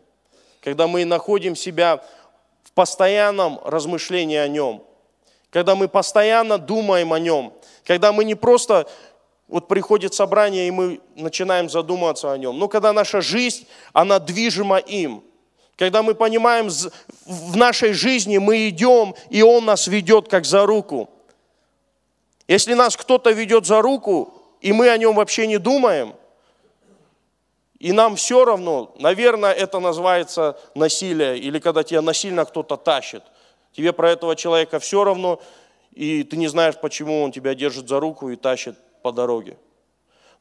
когда 0.62 0.88
мы 0.88 1.06
находим 1.06 1.56
себя 1.56 2.04
в 2.64 2.72
постоянном 2.72 3.60
размышлении 3.64 4.38
о 4.38 4.48
нем, 4.48 4.84
когда 5.52 5.76
мы 5.76 5.88
постоянно 5.88 6.58
думаем 6.58 7.14
о 7.14 7.20
нем, 7.20 7.54
когда 7.86 8.12
мы 8.12 8.24
не 8.24 8.34
просто 8.34 8.90
вот 9.48 9.68
приходит 9.68 10.16
собрание, 10.16 10.68
и 10.68 10.72
мы 10.72 11.02
начинаем 11.16 11.70
задумываться 11.70 12.32
о 12.32 12.38
нем. 12.40 12.58
Но 12.58 12.68
когда 12.68 12.92
наша 12.92 13.22
жизнь, 13.22 13.68
она 13.94 14.18
движима 14.18 14.80
им. 14.80 15.24
Когда 15.76 16.02
мы 16.02 16.16
понимаем, 16.16 16.70
в 17.26 17.58
нашей 17.58 17.94
жизни 17.94 18.40
мы 18.40 18.70
идем, 18.70 19.14
и 19.30 19.44
Он 19.44 19.66
нас 19.66 19.86
ведет 19.86 20.28
как 20.30 20.46
за 20.46 20.66
руку. 20.66 21.12
Если 22.48 22.74
нас 22.74 22.98
кто-то 22.98 23.30
ведет 23.30 23.68
за 23.68 23.84
руку, 23.84 24.34
и 24.62 24.74
мы 24.74 24.90
о 24.90 24.98
нем 24.98 25.14
вообще 25.14 25.46
не 25.46 25.60
думаем, 25.60 26.16
и 27.80 27.94
нам 27.94 28.18
все 28.18 28.44
равно, 28.44 28.94
наверное, 29.00 29.54
это 29.54 29.80
называется 29.80 30.60
насилие, 30.76 31.40
или 31.40 31.60
когда 31.60 31.84
тебя 31.84 32.02
насильно 32.02 32.44
кто-то 32.44 32.76
тащит. 32.76 33.24
Тебе 33.72 33.94
про 33.94 34.12
этого 34.12 34.36
человека 34.36 34.80
все 34.80 35.06
равно, 35.06 35.42
и 35.94 36.24
ты 36.24 36.36
не 36.36 36.48
знаешь, 36.48 36.76
почему 36.76 37.24
он 37.24 37.32
тебя 37.32 37.56
держит 37.56 37.88
за 37.88 38.02
руку 38.02 38.30
и 38.30 38.36
тащит 38.36 38.76
по 39.02 39.14
дороге. 39.14 39.58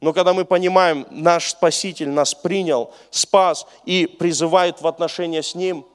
Но 0.01 0.11
когда 0.11 0.33
мы 0.33 0.43
понимаем, 0.43 1.07
наш 1.11 1.51
Спаситель 1.51 2.09
нас 2.09 2.33
принял, 2.33 2.93
спас 3.09 3.65
и 3.85 4.05
призывает 4.05 4.81
в 4.81 4.87
отношения 4.87 5.41
с 5.41 5.55
Ним, 5.55 5.85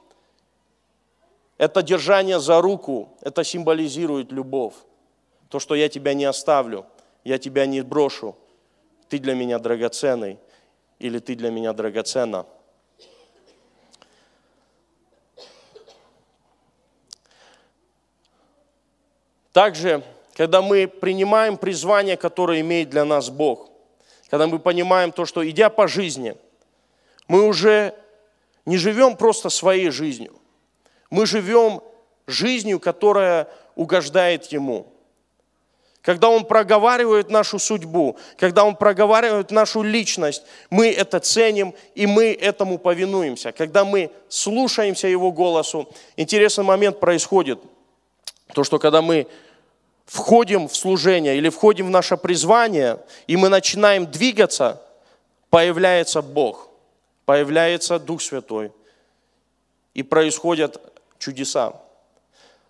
это 1.57 1.83
держание 1.83 2.39
за 2.39 2.59
руку, 2.59 3.09
это 3.21 3.43
символизирует 3.43 4.31
любовь. 4.31 4.73
То, 5.49 5.59
что 5.59 5.75
я 5.75 5.89
тебя 5.89 6.13
не 6.15 6.25
оставлю, 6.25 6.85
я 7.23 7.37
тебя 7.37 7.65
не 7.65 7.81
брошу, 7.81 8.35
ты 9.09 9.19
для 9.19 9.35
меня 9.35 9.59
драгоценный, 9.59 10.39
или 11.05 11.19
ты 11.19 11.35
для 11.35 11.51
меня 11.51 11.73
драгоценна. 11.73 12.45
Также, 19.51 20.03
когда 20.33 20.61
мы 20.61 20.87
принимаем 20.87 21.57
призвание, 21.57 22.17
которое 22.17 22.59
имеет 22.61 22.89
для 22.89 23.05
нас 23.05 23.29
Бог, 23.29 23.69
когда 24.29 24.47
мы 24.47 24.59
понимаем 24.59 25.11
то, 25.11 25.25
что 25.25 25.47
идя 25.49 25.69
по 25.69 25.87
жизни, 25.87 26.35
мы 27.27 27.45
уже 27.45 27.95
не 28.65 28.77
живем 28.77 29.15
просто 29.15 29.49
своей 29.49 29.91
жизнью. 29.91 30.33
Мы 31.09 31.25
живем 31.25 31.81
жизнью, 32.27 32.79
которая 32.79 33.47
угождает 33.75 34.45
Ему. 34.47 34.91
Когда 36.05 36.29
Он 36.29 36.45
проговаривает 36.45 37.31
нашу 37.31 37.57
судьбу, 37.57 38.15
когда 38.37 38.63
Он 38.63 38.75
проговаривает 38.75 39.49
нашу 39.49 39.81
личность, 39.81 40.43
мы 40.69 40.91
это 40.91 41.19
ценим 41.19 41.73
и 41.95 42.05
мы 42.05 42.31
этому 42.31 42.77
повинуемся. 42.77 43.51
Когда 43.51 43.83
мы 43.83 44.11
слушаемся 44.29 45.07
Его 45.07 45.31
голосу, 45.31 45.89
интересный 46.15 46.63
момент 46.63 46.99
происходит. 46.99 47.59
То, 48.53 48.63
что 48.63 48.77
когда 48.77 49.01
мы 49.01 49.25
входим 50.05 50.67
в 50.67 50.75
служение 50.75 51.37
или 51.37 51.49
входим 51.49 51.87
в 51.87 51.89
наше 51.89 52.17
призвание, 52.17 52.99
и 53.25 53.35
мы 53.35 53.49
начинаем 53.49 54.05
двигаться, 54.05 54.79
появляется 55.49 56.21
Бог, 56.21 56.69
появляется 57.25 57.97
Дух 57.97 58.21
Святой, 58.21 58.71
и 59.95 60.03
происходят 60.03 60.79
чудеса. 61.17 61.73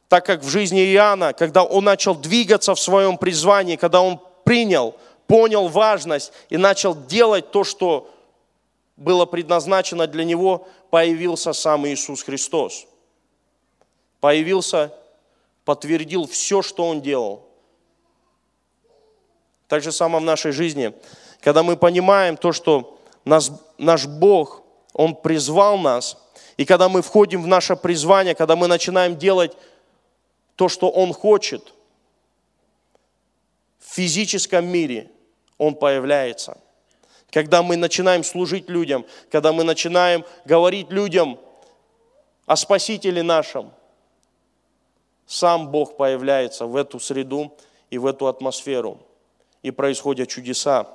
Так 0.08 0.26
как 0.26 0.44
в 0.44 0.50
жизни 0.50 0.94
Иоанна, 0.94 1.34
когда 1.34 1.64
он 1.64 1.84
начал 1.84 2.16
двигаться 2.16 2.76
в 2.76 2.80
своем 2.80 3.18
призвании, 3.18 3.76
когда 3.76 4.02
он 4.02 4.20
принял, 4.44 4.96
понял 5.28 5.68
важность 5.68 6.32
и 6.50 6.58
начал 6.58 6.96
делать 6.96 7.52
то, 7.52 7.64
что 7.64 8.12
было 8.98 9.26
предназначено 9.26 10.08
для 10.08 10.24
него, 10.24 10.68
появился 10.90 11.54
сам 11.54 11.88
Иисус 11.88 12.24
Христос. 12.24 12.86
Появился, 14.20 14.94
подтвердил 15.66 16.28
все, 16.28 16.62
что 16.62 16.88
он 16.88 17.02
делал. 17.02 17.44
Так 19.68 19.82
же 19.82 19.92
самое 19.92 20.22
в 20.22 20.26
нашей 20.26 20.52
жизни, 20.52 20.94
когда 21.42 21.64
мы 21.64 21.76
понимаем 21.76 22.38
то, 22.38 22.52
что 22.52 23.00
нас, 23.26 23.52
наш 23.80 24.06
Бог, 24.06 24.62
Он 24.94 25.16
призвал 25.16 25.78
нас– 25.78 26.18
и 26.58 26.66
когда 26.66 26.88
мы 26.90 27.02
входим 27.02 27.44
в 27.44 27.48
наше 27.48 27.76
призвание, 27.76 28.36
когда 28.36 28.56
мы 28.56 28.68
начинаем 28.68 29.18
делать 29.18 29.54
то, 30.56 30.70
что 30.70 30.90
Он 30.90 31.14
хочет, 31.14 31.74
в 33.80 33.94
физическом 33.94 34.66
мире 34.68 35.12
Он 35.58 35.76
появляется. 35.76 36.58
Когда 37.30 37.62
мы 37.62 37.76
начинаем 37.76 38.24
служить 38.24 38.70
людям, 38.70 39.06
когда 39.30 39.52
мы 39.52 39.64
начинаем 39.64 40.26
говорить 40.46 40.90
людям 40.90 41.40
о 42.46 42.56
Спасителе 42.56 43.24
нашем, 43.24 43.74
сам 45.26 45.70
Бог 45.70 45.98
появляется 45.98 46.66
в 46.66 46.76
эту 46.76 47.00
среду 47.00 47.58
и 47.90 47.98
в 47.98 48.06
эту 48.06 48.28
атмосферу. 48.28 49.00
И 49.64 49.72
происходят 49.72 50.30
чудеса. 50.30 50.88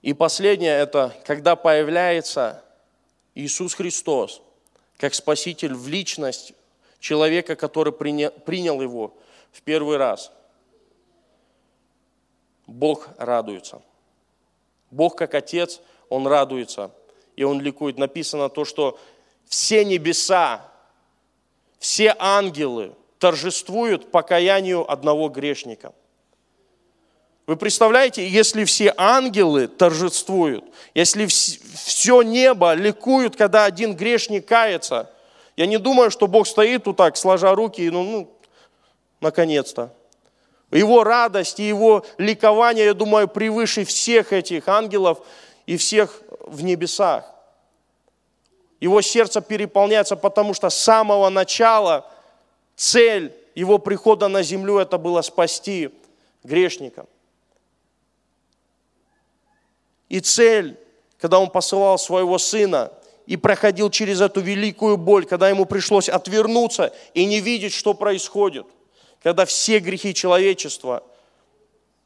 И 0.00 0.14
последнее– 0.14 0.72
это 0.78 1.14
когда 1.24 1.54
появляется 1.54 2.64
Иисус 3.34 3.74
Христос 3.74 4.42
как 5.02 5.14
Спаситель 5.14 5.74
в 5.74 5.88
личность 5.88 6.52
человека, 7.00 7.56
который 7.56 7.92
принял 7.92 8.80
Его 8.80 9.12
в 9.50 9.60
первый 9.62 9.96
раз. 9.96 10.30
Бог 12.68 13.08
радуется. 13.18 13.82
Бог 14.92 15.18
как 15.18 15.34
Отец, 15.34 15.80
Он 16.08 16.28
радуется, 16.28 16.92
и 17.34 17.42
Он 17.42 17.60
ликует. 17.60 17.98
Написано 17.98 18.48
то, 18.48 18.64
что 18.64 18.96
все 19.46 19.84
небеса, 19.84 20.70
все 21.80 22.14
ангелы 22.20 22.94
торжествуют 23.18 24.12
покаянию 24.12 24.88
одного 24.88 25.28
грешника– 25.28 25.92
вы 27.46 27.56
представляете, 27.56 28.26
если 28.26 28.64
все 28.64 28.94
ангелы 28.96 29.66
торжествуют, 29.66 30.64
если 30.94 31.26
все 31.26 32.22
небо 32.22 32.74
ликует, 32.74 33.34
когда 33.34 33.64
один 33.64 33.96
грешник 33.96 34.46
кается, 34.46 35.10
я 35.56 35.66
не 35.66 35.78
думаю, 35.78 36.10
что 36.10 36.28
Бог 36.28 36.46
стоит 36.46 36.84
тут 36.84 36.96
так, 36.96 37.16
сложа 37.16 37.54
руки, 37.54 37.90
ну, 37.90 38.04
ну 38.04 38.30
наконец-то. 39.20 39.92
Его 40.70 41.04
радость 41.04 41.60
и 41.60 41.68
его 41.68 42.04
ликование, 42.16 42.86
я 42.86 42.94
думаю, 42.94 43.28
превыше 43.28 43.84
всех 43.84 44.32
этих 44.32 44.68
ангелов 44.68 45.18
и 45.66 45.76
всех 45.76 46.22
в 46.40 46.62
небесах. 46.62 47.30
Его 48.80 49.02
сердце 49.02 49.40
переполняется, 49.40 50.16
потому 50.16 50.54
что 50.54 50.70
с 50.70 50.78
самого 50.78 51.28
начала 51.28 52.10
цель 52.74 53.34
его 53.54 53.78
прихода 53.78 54.28
на 54.28 54.42
землю 54.42 54.78
это 54.78 54.96
было 54.96 55.22
спасти 55.22 55.90
грешника. 56.42 57.06
И 60.12 60.20
цель, 60.20 60.78
когда 61.18 61.38
он 61.38 61.48
посылал 61.48 61.98
своего 61.98 62.36
сына 62.36 62.92
и 63.24 63.38
проходил 63.38 63.88
через 63.88 64.20
эту 64.20 64.42
великую 64.42 64.98
боль, 64.98 65.24
когда 65.24 65.48
ему 65.48 65.64
пришлось 65.64 66.10
отвернуться 66.10 66.92
и 67.14 67.24
не 67.24 67.40
видеть, 67.40 67.72
что 67.72 67.94
происходит, 67.94 68.66
когда 69.22 69.46
все 69.46 69.78
грехи 69.78 70.12
человечества 70.12 71.02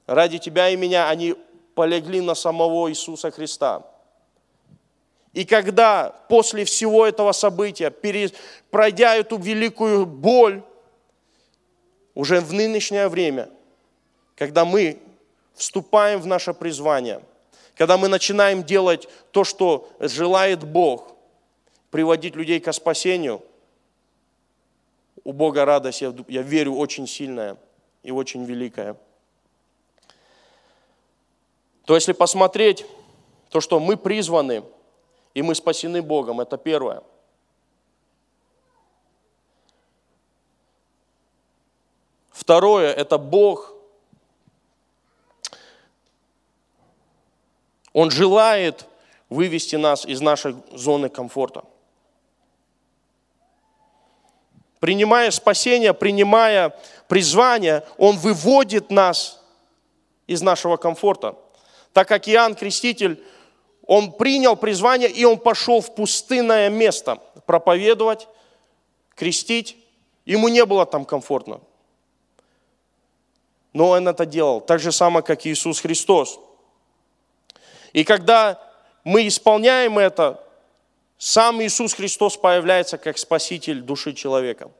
ради 0.07 0.38
тебя 0.38 0.69
и 0.69 0.77
меня, 0.77 1.09
они 1.09 1.35
полегли 1.75 2.21
на 2.21 2.37
самого 2.37 2.88
Иисуса 2.88 3.33
Христа. 3.33 3.83
И 5.33 5.45
когда 5.45 6.11
после 6.29 6.64
всего 6.64 7.05
этого 7.05 7.33
события, 7.33 7.92
пройдя 8.71 9.16
эту 9.16 9.37
великую 9.37 10.07
боль, 10.07 10.62
уже 12.14 12.40
в 12.40 12.53
нынешнее 12.53 13.09
время, 13.09 13.51
когда 14.37 14.64
мы 14.64 15.01
вступаем 15.57 16.21
в 16.21 16.27
наше 16.29 16.55
призвание– 16.55 17.21
когда 17.76 17.98
мы 17.98 18.08
начинаем 18.08 18.64
делать 18.64 19.06
то, 19.30 19.44
что 19.44 19.88
желает 20.00 20.64
Бог, 20.64 21.12
приводить 21.90 22.34
людей 22.34 22.58
к 22.58 22.72
спасению, 22.72 23.42
у 25.24 25.32
Бога 25.32 25.64
радость, 25.64 26.00
я, 26.00 26.14
я 26.28 26.42
верю, 26.42 26.74
очень 26.74 27.06
сильная 27.06 27.56
и 28.02 28.10
очень 28.10 28.44
великая. 28.44 28.96
То 31.84 31.94
если 31.94 32.12
посмотреть, 32.12 32.86
то, 33.50 33.60
что 33.60 33.78
мы 33.78 33.96
призваны, 33.96 34.64
и 35.34 35.42
мы 35.42 35.54
спасены 35.54 36.00
Богом, 36.00 36.40
это 36.40 36.56
первое. 36.56 37.02
Второе, 42.30 42.92
это 42.92 43.18
Бог 43.18 43.75
Он 47.96 48.11
желает 48.11 48.85
вывести 49.30 49.76
нас 49.76 50.04
из 50.04 50.20
нашей 50.20 50.54
зоны 50.70 51.09
комфорта. 51.09 51.64
Принимая 54.80 55.30
спасение, 55.30 55.94
принимая 55.94 56.78
призвание, 57.09 57.85
Он 57.96 58.18
выводит 58.18 58.90
нас 58.90 59.42
из 60.26 60.42
нашего 60.42 60.76
комфорта. 60.76 61.37
Так 61.94 62.06
как 62.09 62.28
Иоанн 62.28 62.54
Креститель, 62.54 63.24
он 63.87 64.12
принял 64.12 64.56
призвание, 64.56 65.09
и 65.09 65.24
он 65.24 65.38
пошел 65.38 65.80
в 65.80 65.94
пустынное 65.94 66.68
место 66.68 67.16
проповедовать, 67.46 68.28
крестить. 69.14 69.78
Ему 70.26 70.48
не 70.48 70.66
было 70.66 70.85
там 70.85 71.06
комфортно. 71.06 71.62
Но 73.72 73.88
он 73.88 74.06
это 74.06 74.26
делал. 74.26 74.61
Так 74.61 74.80
же 74.80 74.92
самое, 74.92 75.24
как 75.24 75.46
Иисус 75.46 75.80
Христос. 75.80 76.40
И 77.96 78.04
когда 78.04 78.61
мы 79.04 79.26
исполняем 79.26 79.98
это, 79.98 80.38
сам 81.16 81.62
Иисус 81.62 81.94
Христос 81.94 82.37
появляется 82.37 82.98
как 82.98 83.16
спаситель 83.16 83.80
души 83.80 84.12
человека. 84.12 84.70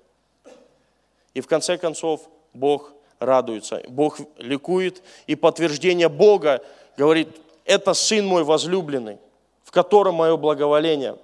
И 1.33 1.41
в 1.41 1.47
конце 1.47 1.79
концов 1.79 2.29
Бог 2.53 2.93
радуется, 3.19 3.83
Бог 3.89 4.19
ликует, 4.37 5.03
и 5.27 5.35
подтверждение 5.35 6.11
Бога 6.11 6.63
говорит, 6.99 7.29
это 7.65 7.95
Сын 7.95 8.27
мой 8.27 8.45
возлюбленный, 8.45 9.17
в 9.65 9.71
котором 9.71 10.17
мое 10.17 10.37
благоволение. 10.37 11.17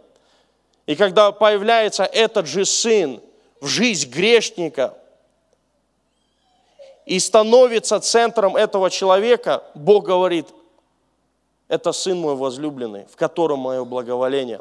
И 0.86 0.94
когда 0.96 1.30
появляется 1.30 2.04
этот 2.04 2.46
же 2.46 2.64
Сын 2.64 3.20
в 3.60 3.66
жизнь 3.66 4.08
грешника 4.08 4.96
и 7.04 7.18
становится 7.18 8.00
центром 8.00 8.56
этого 8.56 8.88
человека, 8.88 9.62
Бог 9.74 10.06
говорит, 10.06 10.46
это 11.72 11.92
Сын 11.92 12.20
мой 12.20 12.36
возлюбленный, 12.36 13.06
в 13.06 13.16
котором 13.16 13.60
мое 13.60 13.82
благоволение. 13.82 14.60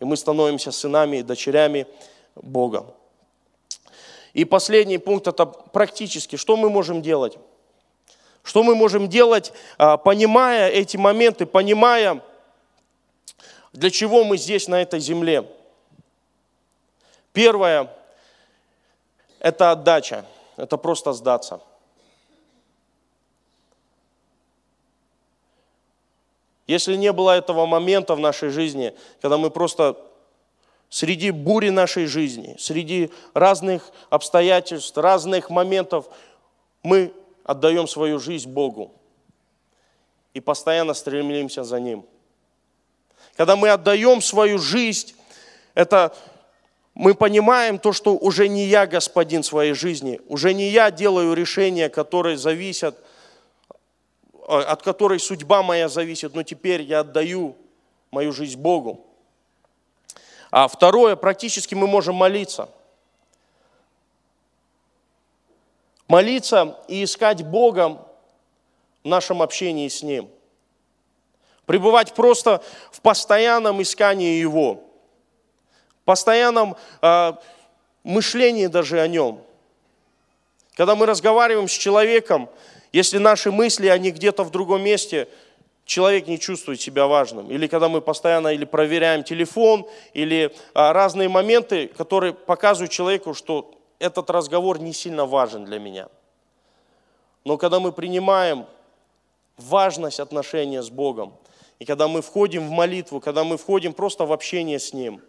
И 0.00 0.04
мы 0.04 0.16
становимся 0.16 0.72
сынами 0.72 1.18
и 1.18 1.22
дочерями 1.22 1.86
Бога. 2.34 2.92
И 4.32 4.44
последний 4.44 4.98
пункт– 4.98 5.26
это 5.28 5.46
практически, 5.46 6.34
что 6.34 6.56
мы 6.56 6.68
можем 6.68 7.00
делать? 7.00 7.38
Что 8.42 8.64
мы 8.64 8.74
можем 8.74 9.08
делать, 9.08 9.52
а, 9.78 9.98
понимая 9.98 10.68
эти 10.68 10.96
моменты, 10.96 11.46
понимая, 11.46 12.24
для 13.72 13.90
чего 13.90 14.24
мы 14.24 14.36
здесь, 14.36 14.66
на 14.66 14.82
этой 14.82 14.98
земле? 14.98 15.48
Первое– 17.32 17.88
это 19.38 19.70
отдача, 19.70 20.24
это 20.56 20.76
просто 20.76 21.12
сдаться– 21.12 21.60
если 26.70 26.94
не 26.94 27.12
было 27.12 27.36
этого 27.36 27.66
момента 27.66 28.14
в 28.14 28.20
нашей 28.20 28.50
жизни, 28.50 28.94
когда 29.20 29.38
мы 29.38 29.50
просто 29.50 29.96
среди 30.88 31.32
бури 31.32 31.70
нашей 31.70 32.06
жизни, 32.06 32.54
среди 32.60 33.10
разных 33.34 33.90
обстоятельств, 34.08 34.96
разных 34.96 35.50
моментов, 35.50 36.08
мы 36.84 37.12
отдаем 37.42 37.88
свою 37.88 38.20
жизнь 38.20 38.48
Богу 38.48 38.92
и 40.32 40.38
постоянно 40.38 40.94
стремимся 40.94 41.64
за 41.64 41.80
Ним. 41.80 42.04
Когда 43.36 43.56
мы 43.56 43.70
отдаем 43.70 44.22
свою 44.22 44.60
жизнь, 44.60 45.14
это 45.74 46.14
мы 46.94 47.16
понимаем 47.16 47.80
то, 47.80 47.92
что 47.92 48.14
уже 48.14 48.46
не 48.46 48.66
я 48.66 48.86
господин 48.86 49.42
своей 49.42 49.74
жизни, 49.74 50.20
уже 50.28 50.54
не 50.54 50.68
я 50.68 50.92
делаю 50.92 51.34
решения, 51.34 51.88
которые 51.88 52.36
зависят 52.36 52.96
от 54.58 54.82
которой 54.82 55.20
судьба 55.20 55.62
моя 55.62 55.88
зависит, 55.88 56.34
но 56.34 56.42
теперь 56.42 56.82
я 56.82 57.00
отдаю 57.00 57.56
мою 58.10 58.32
жизнь 58.32 58.58
Богу. 58.58 59.06
А 60.50 60.66
второе, 60.66 61.16
практически 61.16 61.74
мы 61.74 61.86
можем 61.86 62.16
молиться. 62.16 62.68
Молиться 66.08 66.76
и 66.88 67.04
искать 67.04 67.44
Бога 67.44 68.04
в 69.04 69.08
нашем 69.08 69.42
общении 69.42 69.88
с 69.88 70.02
Ним. 70.02 70.28
Пребывать 71.66 72.14
просто 72.14 72.64
в 72.90 73.00
постоянном 73.00 73.80
искании 73.80 74.40
Его, 74.40 74.82
постоянном 76.04 76.76
э, 77.00 77.32
мышлении 78.02 78.66
даже 78.66 79.00
о 79.00 79.06
Нем. 79.06 79.44
Когда 80.74 80.96
мы 80.96 81.06
разговариваем 81.06 81.68
с 81.68 81.72
человеком, 81.72 82.48
если 82.92 83.18
наши 83.18 83.52
мысли, 83.52 83.86
они 83.88 84.10
где-то 84.10 84.42
в 84.44 84.50
другом 84.50 84.82
месте, 84.82 85.28
человек 85.84 86.26
не 86.26 86.38
чувствует 86.38 86.80
себя 86.80 87.06
важным. 87.06 87.50
Или 87.50 87.66
когда 87.66 87.88
мы 87.88 88.00
постоянно 88.00 88.48
или 88.48 88.64
проверяем 88.64 89.22
телефон, 89.24 89.86
или 90.12 90.54
а, 90.74 90.92
разные 90.92 91.28
моменты, 91.28 91.88
которые 91.88 92.32
показывают 92.32 92.92
человеку, 92.92 93.34
что 93.34 93.74
этот 93.98 94.30
разговор 94.30 94.80
не 94.80 94.92
сильно 94.92 95.26
важен 95.26 95.64
для 95.64 95.78
меня. 95.78 96.08
Но 97.44 97.56
когда 97.56 97.80
мы 97.80 97.92
принимаем 97.92 98.66
важность 99.56 100.20
отношения 100.20 100.82
с 100.82 100.90
Богом, 100.90 101.34
и 101.78 101.84
когда 101.84 102.08
мы 102.08 102.22
входим 102.22 102.66
в 102.68 102.70
молитву, 102.70 103.20
когда 103.20 103.44
мы 103.44 103.56
входим 103.56 103.92
просто 103.92 104.26
в 104.26 104.32
общение 104.32 104.78
с 104.78 104.92
Ним, 104.92 105.20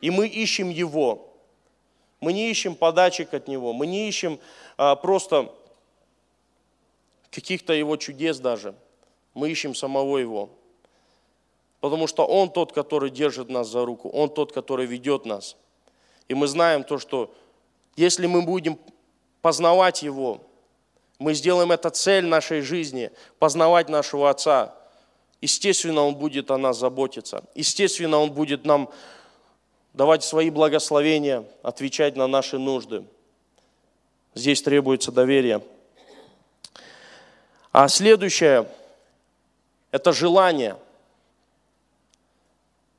и 0.00 0.10
мы 0.10 0.28
ищем 0.28 0.70
Его, 0.70 1.34
мы 2.20 2.32
не 2.32 2.50
ищем 2.50 2.74
подачек 2.74 3.34
от 3.34 3.48
Него, 3.48 3.72
мы 3.72 3.86
не 3.86 4.08
ищем 4.08 4.38
а, 4.76 4.94
просто 4.96 5.52
каких-то 7.30 7.72
Его 7.72 7.96
чудес 7.96 8.38
даже. 8.38 8.74
Мы 9.34 9.50
ищем 9.50 9.74
самого 9.74 10.18
Его. 10.18 10.50
Потому 11.80 12.06
что 12.06 12.26
Он 12.26 12.50
тот, 12.50 12.72
который 12.72 13.10
держит 13.10 13.48
нас 13.48 13.68
за 13.68 13.84
руку, 13.84 14.08
Он 14.08 14.28
тот, 14.28 14.52
который 14.52 14.86
ведет 14.86 15.26
нас. 15.26 15.56
И 16.28 16.34
мы 16.34 16.46
знаем 16.46 16.84
то, 16.84 16.98
что 16.98 17.32
если 17.96 18.26
мы 18.26 18.42
будем 18.42 18.78
познавать 19.42 20.02
Его, 20.02 20.40
мы 21.18 21.34
сделаем 21.34 21.72
это 21.72 21.90
цель 21.90 22.26
нашей 22.26 22.60
жизни, 22.60 23.10
познавать 23.38 23.88
нашего 23.88 24.30
Отца, 24.30 24.74
естественно, 25.40 26.02
Он 26.02 26.14
будет 26.14 26.50
о 26.50 26.58
нас 26.58 26.78
заботиться. 26.78 27.44
Естественно, 27.54 28.18
Он 28.18 28.30
будет 28.30 28.64
нам 28.64 28.90
давать 29.94 30.22
свои 30.22 30.50
благословения, 30.50 31.44
отвечать 31.62 32.16
на 32.16 32.26
наши 32.26 32.58
нужды. 32.58 33.04
Здесь 34.34 34.62
требуется 34.62 35.10
доверие. 35.10 35.62
А 37.72 37.88
следующее– 37.88 38.66
это 39.90 40.12
желание. 40.12 40.76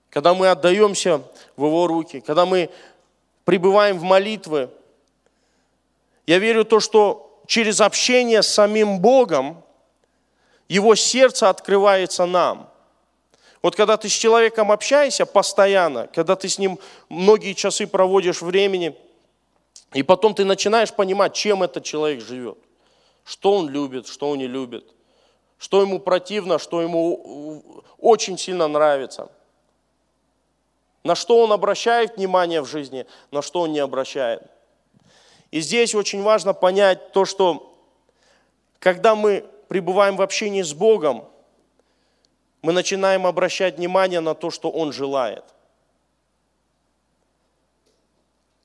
Когда 0.09 0.33
мы 0.33 0.49
отдаемся 0.49 1.21
в 1.55 1.65
Его 1.65 1.87
руки, 1.87 2.19
когда 2.19 2.45
мы 2.45 2.69
пребываем 3.45 3.97
в 3.97 4.03
молитвы, 4.03 4.69
я 6.27 6.37
верю 6.37 6.65
то, 6.65 6.79
что 6.79 7.41
через 7.47 7.81
общение 7.81 8.43
с 8.43 8.47
самим 8.47 8.99
Богом 8.99 9.63
Его 10.67 10.95
сердце 10.95 11.49
открывается 11.49 12.25
нам. 12.25 12.69
Вот 13.61 13.75
когда 13.75 13.97
ты 13.97 14.07
с 14.07 14.13
человеком 14.13 14.71
общаешься 14.71 15.25
постоянно, 15.25 16.07
когда 16.13 16.35
ты 16.35 16.47
с 16.47 16.59
ним 16.59 16.79
многие 17.09 17.53
часы 17.53 17.87
проводишь 17.87 18.41
времени, 18.41 18.95
и 19.93 20.03
потом 20.03 20.35
ты 20.35 20.45
начинаешь 20.45 20.93
понимать, 20.93 21.33
чем 21.33 21.63
этот 21.63 21.83
человек 21.83 22.21
живет 22.23 22.57
что 23.29 23.53
он 23.53 23.69
любит, 23.69 24.07
что 24.07 24.31
он 24.31 24.39
не 24.39 24.47
любит, 24.47 24.91
что 25.59 25.81
ему 25.81 25.99
противно, 25.99 26.57
что 26.57 26.81
ему 26.81 27.83
очень 27.99 28.39
сильно 28.39 28.67
нравится, 28.67 29.29
на 31.03 31.13
что 31.13 31.43
он 31.43 31.51
обращает 31.51 32.17
внимание 32.17 32.59
в 32.61 32.65
жизни, 32.65 33.05
на 33.29 33.43
что 33.43 33.61
он 33.61 33.71
не 33.71 33.77
обращает. 33.77 34.41
И 35.51 35.61
здесь 35.61 35.93
очень 35.93 36.23
важно 36.23 36.55
понять 36.55 37.11
то, 37.11 37.23
что 37.25 37.79
когда 38.79 39.13
мы 39.13 39.45
пребываем 39.67 40.17
в 40.17 40.23
общении 40.23 40.63
с 40.63 40.73
Богом, 40.73 41.29
мы 42.63 42.73
начинаем 42.73 43.27
обращать 43.27 43.77
внимание 43.77 44.21
на 44.21 44.33
то, 44.33 44.49
что 44.49 44.71
Он 44.71 44.91
желает. 44.91 45.43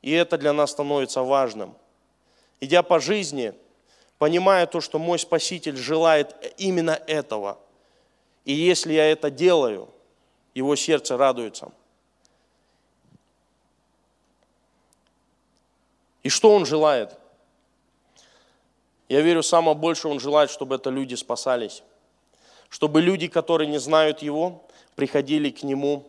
И 0.01 0.11
это 0.11 0.39
для 0.39 0.55
нас 0.55 0.71
становится 0.71 1.23
важным. 1.23 1.77
Идя 2.61 2.83
по 2.83 2.99
жизни– 2.99 3.53
понимая 4.25 4.67
то, 4.67 4.81
что 4.81 4.99
мой 4.99 5.19
Спаситель 5.19 5.77
желает 5.77 6.35
именно 6.57 6.99
этого. 7.07 7.59
И 8.47 8.55
если 8.55 8.95
я 8.95 9.13
это 9.13 9.31
делаю, 9.31 9.91
его 10.55 10.77
сердце 10.77 11.19
радуется. 11.19 11.71
И 16.23 16.31
что 16.31 16.55
он 16.55 16.65
желает? 16.65 17.19
Я 19.11 19.21
верю, 19.21 19.43
самое 19.43 19.77
больше 19.77 20.09
он 20.09 20.19
желает, 20.21 20.49
чтобы 20.49 20.77
это 20.77 20.89
люди 20.89 21.17
спасались. 21.17 21.83
Чтобы 22.71 23.03
люди, 23.03 23.29
которые 23.29 23.69
не 23.69 23.79
знают 23.79 24.23
его, 24.23 24.67
приходили 24.95 25.51
к 25.51 25.63
нему. 25.63 26.07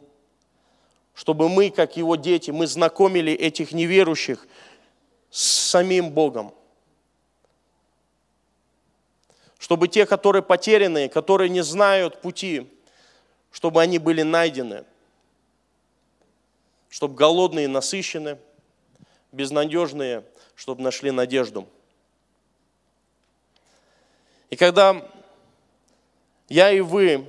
Чтобы 1.13 1.49
мы, 1.49 1.69
как 1.69 1.97
его 1.97 2.15
дети, 2.15 2.49
мы 2.51 2.65
знакомили 2.65 3.33
этих 3.33 3.73
неверующих 3.73 4.47
с 5.31 5.43
самим 5.43 6.11
Богом 6.11 6.53
чтобы 9.59 9.87
те, 9.87 10.05
которые 10.05 10.43
потеряны, 10.43 11.09
которые 11.09 11.49
не 11.49 11.61
знают 11.61 12.21
пути, 12.21 12.71
чтобы 13.51 13.81
они 13.81 13.99
были 13.99 14.21
найдены, 14.21 14.83
чтобы 16.89 17.15
голодные 17.15 17.67
насыщены, 17.67 18.37
безнадежные, 19.31 20.23
чтобы 20.55 20.81
нашли 20.81 21.11
надежду. 21.11 21.67
И 24.49 24.55
когда 24.55 25.09
я 26.47 26.71
и 26.71 26.79
вы 26.79 27.25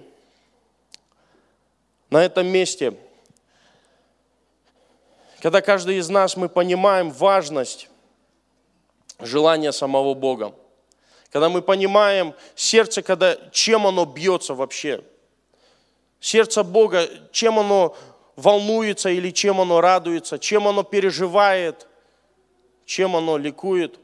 на 2.10 2.24
этом 2.24 2.46
месте, 2.46 2.96
когда 5.40 5.60
каждый 5.60 5.98
из 5.98 6.08
нас 6.08 6.36
мы 6.36 6.48
понимаем 6.48 7.10
важность 7.10 7.88
желания 9.18 9.72
самого 9.72 10.14
Бога, 10.14 10.54
когда 11.36 11.50
мы 11.50 11.60
понимаем 11.60 12.32
сердце, 12.54 13.02
когда, 13.02 13.36
чем 13.52 13.86
оно 13.86 14.06
бьется 14.06 14.54
вообще. 14.54 15.04
Сердце 16.18 16.64
Бога, 16.64 17.06
чем 17.30 17.58
оно 17.58 17.94
волнуется 18.36 19.10
или 19.10 19.30
чем 19.30 19.60
оно 19.60 19.82
радуется, 19.82 20.38
чем 20.38 20.66
оно 20.66 20.82
переживает, 20.82 21.88
чем 22.86 23.16
оно 23.16 23.36
ликует. 23.36 24.00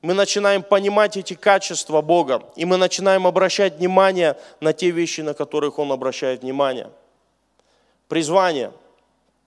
Мы 0.00 0.14
начинаем 0.14 0.62
понимать 0.62 1.16
эти 1.16 1.34
качества 1.34 2.00
Бога, 2.02 2.44
и 2.54 2.64
мы 2.64 2.76
начинаем 2.76 3.26
обращать 3.26 3.78
внимание 3.78 4.38
на 4.60 4.72
те 4.72 4.92
вещи, 4.92 5.22
на 5.22 5.34
которых 5.34 5.80
Он 5.80 5.90
обращает 5.90 6.42
внимание. 6.42 6.88
Призвание 8.06 8.72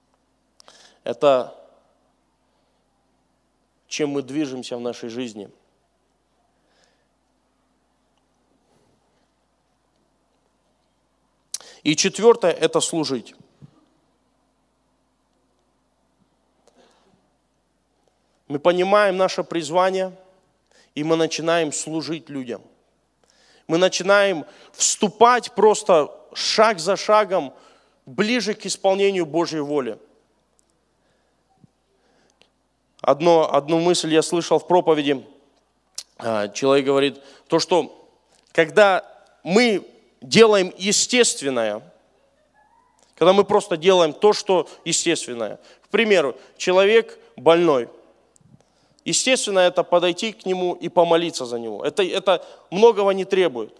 –это 1.05 1.55
чем 3.87 4.09
мы 4.09 4.23
движемся 4.23 4.75
в 4.75 4.81
нашей 4.81 5.07
жизни– 5.07 5.49
И 11.89 11.95
четвертое– 11.95 12.51
это 12.61 12.81
служить. 12.81 13.33
Мы 18.47 18.59
понимаем 18.59 19.17
наше 19.17 19.43
призвание, 19.43 20.15
и 20.93 21.03
мы 21.03 21.15
начинаем 21.15 21.73
служить 21.73 22.29
людям. 22.29 22.61
Мы 23.65 23.79
начинаем 23.79 24.45
вступать 24.71 25.55
просто 25.55 26.15
шаг 26.35 26.77
за 26.77 26.95
шагом 26.95 27.55
ближе 28.05 28.53
к 28.53 28.67
исполнению 28.67 29.25
Божьей 29.25 29.61
воли. 29.61 29.97
Одно, 33.01 33.51
одну 33.51 33.79
мысль 33.79 34.13
я 34.13 34.21
слышал 34.21 34.59
в 34.59 34.67
проповеди. 34.67 35.25
А, 36.19 36.49
человек 36.49 36.85
говорит, 36.85 37.19
то, 37.47 37.57
что 37.57 38.07
когда 38.51 39.03
мы 39.43 39.83
делаем 40.21 40.73
естественное, 40.77 41.81
когда 43.15 43.33
мы 43.33 43.43
просто 43.43 43.77
делаем 43.77 44.13
то, 44.13 44.33
что 44.33 44.67
естественное. 44.85 45.59
К 45.83 45.89
примеру, 45.89 46.35
человек 46.57 47.17
больной. 47.35 47.89
Естественно, 49.03 49.59
это 49.59 49.83
подойти 49.83 50.31
к 50.31 50.45
нему 50.45 50.73
и 50.73 50.87
помолиться 50.87 51.45
за 51.45 51.57
него. 51.59 51.83
Это, 51.83 52.03
это 52.03 52.45
многого 52.69 53.11
не 53.11 53.25
требует. 53.25 53.73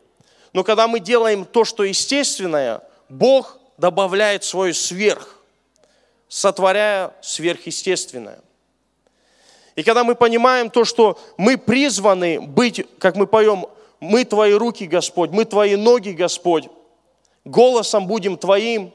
Но 0.53 0.63
когда 0.63 0.87
мы 0.87 0.99
делаем 0.99 1.45
то, 1.45 1.63
что 1.63 1.83
естественное, 1.83 2.81
Бог 3.07 3.59
добавляет 3.77 4.43
свой 4.43 4.73
сверх, 4.73 5.37
сотворяя 6.27 7.13
сверхъестественное. 7.21 8.39
И 9.75 9.83
когда 9.83 10.03
мы 10.03 10.15
понимаем 10.15 10.69
то, 10.69 10.83
что 10.83 11.17
мы 11.37 11.57
призваны 11.57 12.41
быть, 12.41 12.85
как 12.99 13.15
мы 13.15 13.27
поем, 13.27 13.67
мы 13.99 14.25
Твои 14.25 14.53
руки, 14.53 14.85
Господь, 14.85 15.31
мы 15.31 15.45
Твои 15.45 15.75
ноги, 15.75 16.11
Господь, 16.11 16.69
голосом 17.45 18.07
будем 18.07 18.37
Твоим, 18.37 18.93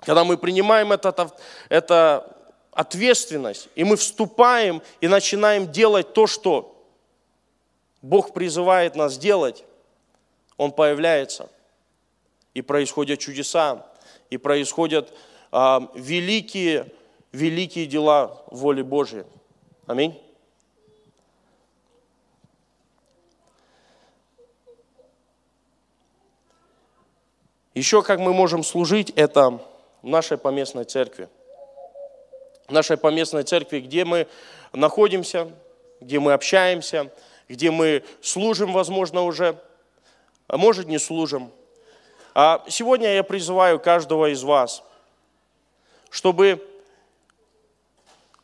когда 0.00 0.24
мы 0.24 0.36
принимаем 0.36 0.92
это, 0.92 1.32
это 1.68 2.36
ответственность, 2.72 3.68
и 3.74 3.84
мы 3.84 3.96
вступаем 3.96 4.82
и 5.00 5.08
начинаем 5.08 5.70
делать 5.70 6.12
то, 6.12 6.26
что 6.26 6.74
Бог 8.02 8.32
призывает 8.32 8.94
нас 8.94 9.18
делать, 9.18 9.64
Он 10.56 10.70
появляется, 10.72 11.48
и 12.54 12.62
происходят 12.62 13.18
чудеса, 13.18 13.86
и 14.30 14.36
происходят 14.36 15.12
а, 15.50 15.90
великие, 15.94 16.92
великие 17.32 17.86
дела 17.86 18.42
воли 18.50 18.82
Божьей. 18.82 19.24
Аминь. 19.86 20.20
Еще 27.78 28.02
как 28.02 28.18
мы 28.18 28.34
можем 28.34 28.64
служить, 28.64 29.10
это 29.10 29.60
в 30.02 30.08
нашей 30.08 30.36
поместной 30.36 30.82
церкви. 30.82 31.28
В 32.66 32.72
нашей 32.72 32.96
поместной 32.96 33.44
церкви, 33.44 33.78
где 33.78 34.04
мы 34.04 34.26
находимся, 34.72 35.48
где 36.00 36.18
мы 36.18 36.32
общаемся, 36.32 37.12
где 37.48 37.70
мы 37.70 38.02
служим, 38.20 38.72
возможно, 38.72 39.22
уже, 39.22 39.62
а 40.48 40.56
может, 40.56 40.88
не 40.88 40.98
служим. 40.98 41.52
А 42.34 42.64
сегодня 42.68 43.14
я 43.14 43.22
призываю 43.22 43.78
каждого 43.78 44.32
из 44.32 44.42
вас, 44.42 44.82
чтобы, 46.10 46.60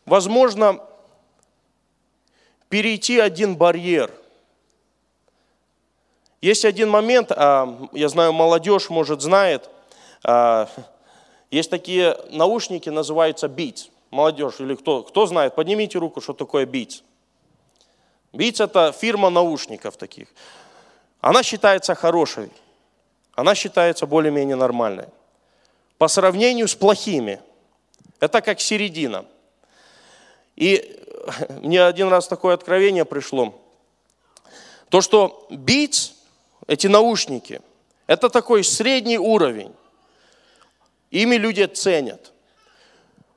возможно, 0.06 0.78
перейти 2.68 3.18
один 3.18 3.56
барьер. 3.56 4.12
Есть 6.44 6.66
один 6.66 6.90
момент, 6.90 7.32
а, 7.32 7.88
я 7.92 8.06
знаю, 8.10 8.34
молодежь, 8.34 8.90
может, 8.90 9.22
знает, 9.22 9.70
а, 10.22 10.68
есть 11.50 11.70
такие 11.70 12.18
наушники, 12.32 12.90
называются 12.90 13.46
Beats. 13.46 13.88
Молодежь 14.10 14.56
или 14.58 14.74
кто, 14.74 15.04
кто 15.04 15.24
знает, 15.24 15.54
поднимите 15.54 15.96
руку, 15.96 16.20
что 16.20 16.34
такое 16.34 16.66
Beats. 16.66 17.02
Beats 18.34 18.62
это 18.62 18.92
фирма 18.92 19.30
наушников 19.30 19.96
таких. 19.96 20.28
Она 21.22 21.42
считается 21.42 21.94
хорошей, 21.94 22.50
она 23.34 23.54
считается 23.54 24.04
более-менее 24.04 24.56
нормальной. 24.56 25.06
По 25.96 26.08
сравнению 26.08 26.68
с 26.68 26.74
плохими, 26.74 27.40
это 28.20 28.42
как 28.42 28.60
середина. 28.60 29.24
И 30.56 31.02
мне 31.62 31.82
один 31.82 32.08
раз 32.08 32.28
такое 32.28 32.52
откровение 32.52 33.06
пришло. 33.06 33.58
То, 34.90 35.00
что 35.00 35.46
Beats, 35.48 36.10
эти 36.66 36.86
наушники, 36.86 37.60
это 38.06 38.28
такой 38.28 38.64
средний 38.64 39.18
уровень. 39.18 39.72
Ими 41.10 41.36
люди 41.36 41.64
ценят. 41.64 42.32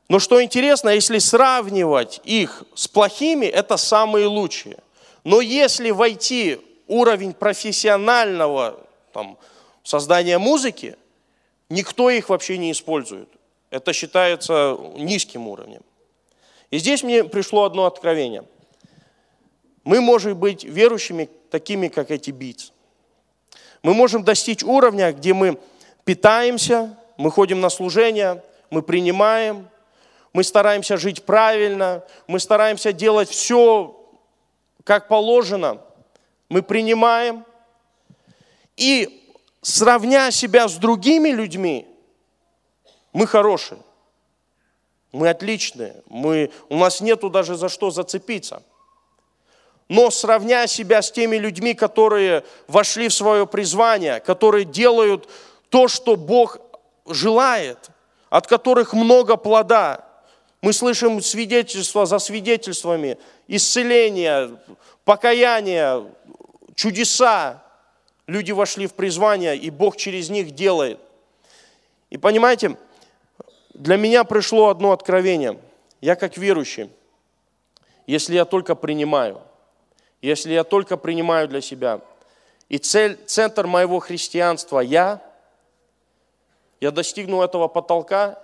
Но 0.10 0.20
что 0.20 0.42
интересно, 0.42 0.90
если 0.90 1.20
сравнивать 1.20 2.22
их 2.24 2.64
с 2.74 2.88
плохими, 2.88 3.46
это 3.46 3.78
самые 3.78 4.28
лучшие. 4.28 4.78
Но 5.24 5.42
если 5.42 5.92
войти 5.92 6.60
уровень 6.88 7.34
профессионального 7.34 8.80
там, 9.12 9.38
создания 9.84 10.38
музыки, 10.38 10.96
никто 11.70 12.10
их 12.10 12.30
вообще 12.30 12.58
не 12.58 12.72
использует. 12.72 13.30
Это 13.70 13.92
считается 13.92 14.78
низким 14.96 15.48
уровнем. 15.48 15.82
И 16.72 16.78
здесь 16.78 17.04
мне 17.04 17.26
пришло 17.26 17.66
одно 17.66 17.86
откровение. 17.86 18.46
Мы 19.84 20.00
можем 20.00 20.38
быть 20.38 20.64
верующими 20.64 21.30
такими, 21.50 21.90
как 21.90 22.12
эти 22.12 22.32
бийцы. 22.32 22.72
Мы 23.84 23.94
можем 23.94 24.24
достичь 24.24 24.64
уровня, 24.64 25.12
где 25.12 25.34
мы 25.34 25.60
питаемся, 26.04 26.98
мы 27.18 27.32
ходим 27.32 27.62
на 27.62 27.70
служение, 27.70 28.44
мы 28.70 28.82
принимаем, 28.82 29.68
мы 30.34 30.44
стараемся 30.44 30.98
жить 30.98 31.24
правильно, 31.24 32.04
мы 32.28 32.40
стараемся 32.40 32.94
делать 32.94 33.30
все, 33.30 33.94
как 34.84 35.08
положено, 35.08 35.82
мы 36.50 36.62
принимаем. 36.62 37.46
И 38.76 39.34
сравня 39.62 40.32
себя 40.32 40.68
с 40.68 40.76
другими 40.76 41.30
людьми, 41.30 41.88
мы 43.14 43.26
хорошие. 43.26 43.80
Мы 45.12 45.30
отличные, 45.30 46.04
мы, 46.08 46.52
у 46.70 46.78
нас 46.78 47.02
нету 47.02 47.30
даже 47.30 47.56
за 47.56 47.70
что 47.70 47.90
зацепиться. 47.90 48.62
Но 49.90 50.12
сравняя 50.12 50.68
себя 50.68 51.02
с 51.02 51.12
теми 51.12 51.38
людьми, 51.38 51.74
которые 51.74 52.44
вошли 52.68 53.08
в 53.08 53.14
свое 53.14 53.48
призвание, 53.48 54.20
которые 54.20 54.66
делают 54.66 55.30
то, 55.70 55.88
что 55.88 56.16
Бог 56.16 56.60
желает, 57.06 57.90
от 58.30 58.48
которых 58.48 58.94
много 58.94 59.38
плода. 59.38 60.04
Мы 60.62 60.74
слышим 60.74 61.22
свидетельства 61.22 62.06
за 62.06 62.20
свидетельствами, 62.20 63.18
исцеления, 63.48 64.52
покаяние, 65.06 66.06
чудеса. 66.76 67.64
Люди 68.26 68.52
вошли 68.52 68.88
в 68.88 68.94
призвание, 68.94 69.56
и 69.56 69.70
Бог 69.70 69.96
через 69.96 70.30
них 70.30 70.52
делает. 70.52 71.00
И 72.10 72.18
понимаете, 72.18 72.78
для 73.74 73.96
меня 73.96 74.26
пришло 74.26 74.68
одно 74.68 74.92
откровение. 74.92 75.58
Я 76.02 76.16
как 76.16 76.38
верующий, 76.38 76.90
если 78.06 78.36
я 78.36 78.44
только 78.44 78.76
принимаю, 78.76 79.42
если 80.28 80.52
я 80.52 80.66
только 80.66 80.98
принимаю 80.98 81.48
для 81.48 81.62
себя, 81.62 82.02
и 82.68 82.78
цель, 82.78 83.18
центр 83.28 83.66
моего 83.66 84.00
христианства 84.00 84.82
я, 84.82 85.22
я 86.82 86.92
достигну 86.92 87.42
этого 87.42 87.70
потолка, 87.70 88.38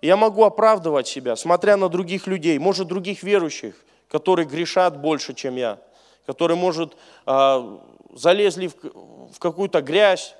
я 0.00 0.16
могу 0.16 0.44
оправдывать 0.44 1.06
себя, 1.06 1.36
смотря 1.36 1.76
на 1.76 1.90
других 1.90 2.26
людей, 2.26 2.58
может, 2.58 2.88
других 2.88 3.22
верующих, 3.22 3.74
которые 4.08 4.46
грешат 4.46 4.98
больше, 4.98 5.34
чем 5.34 5.56
я, 5.56 5.78
которые, 6.24 6.56
может, 6.56 6.96
а, 7.26 7.78
залезли 8.14 8.68
в 8.68 9.38
какую-то 9.38 9.82
грязь, 9.82 10.34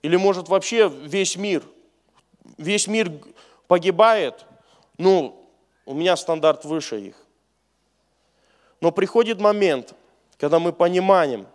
или, 0.00 0.16
может, 0.16 0.48
вообще 0.48 0.88
весь 0.88 1.36
мир. 1.36 1.62
Весь 2.56 2.86
мир 2.86 3.12
погибает, 3.66 4.46
ну, 4.96 5.46
у 5.84 5.92
меня 5.92 6.16
стандарт 6.16 6.64
выше 6.64 7.00
их. 7.00 7.16
Но 8.80 8.92
приходит 8.92 9.40
момент, 9.40 9.94
когда 10.38 10.58
мы 10.58 10.72
понимаем 10.72 11.46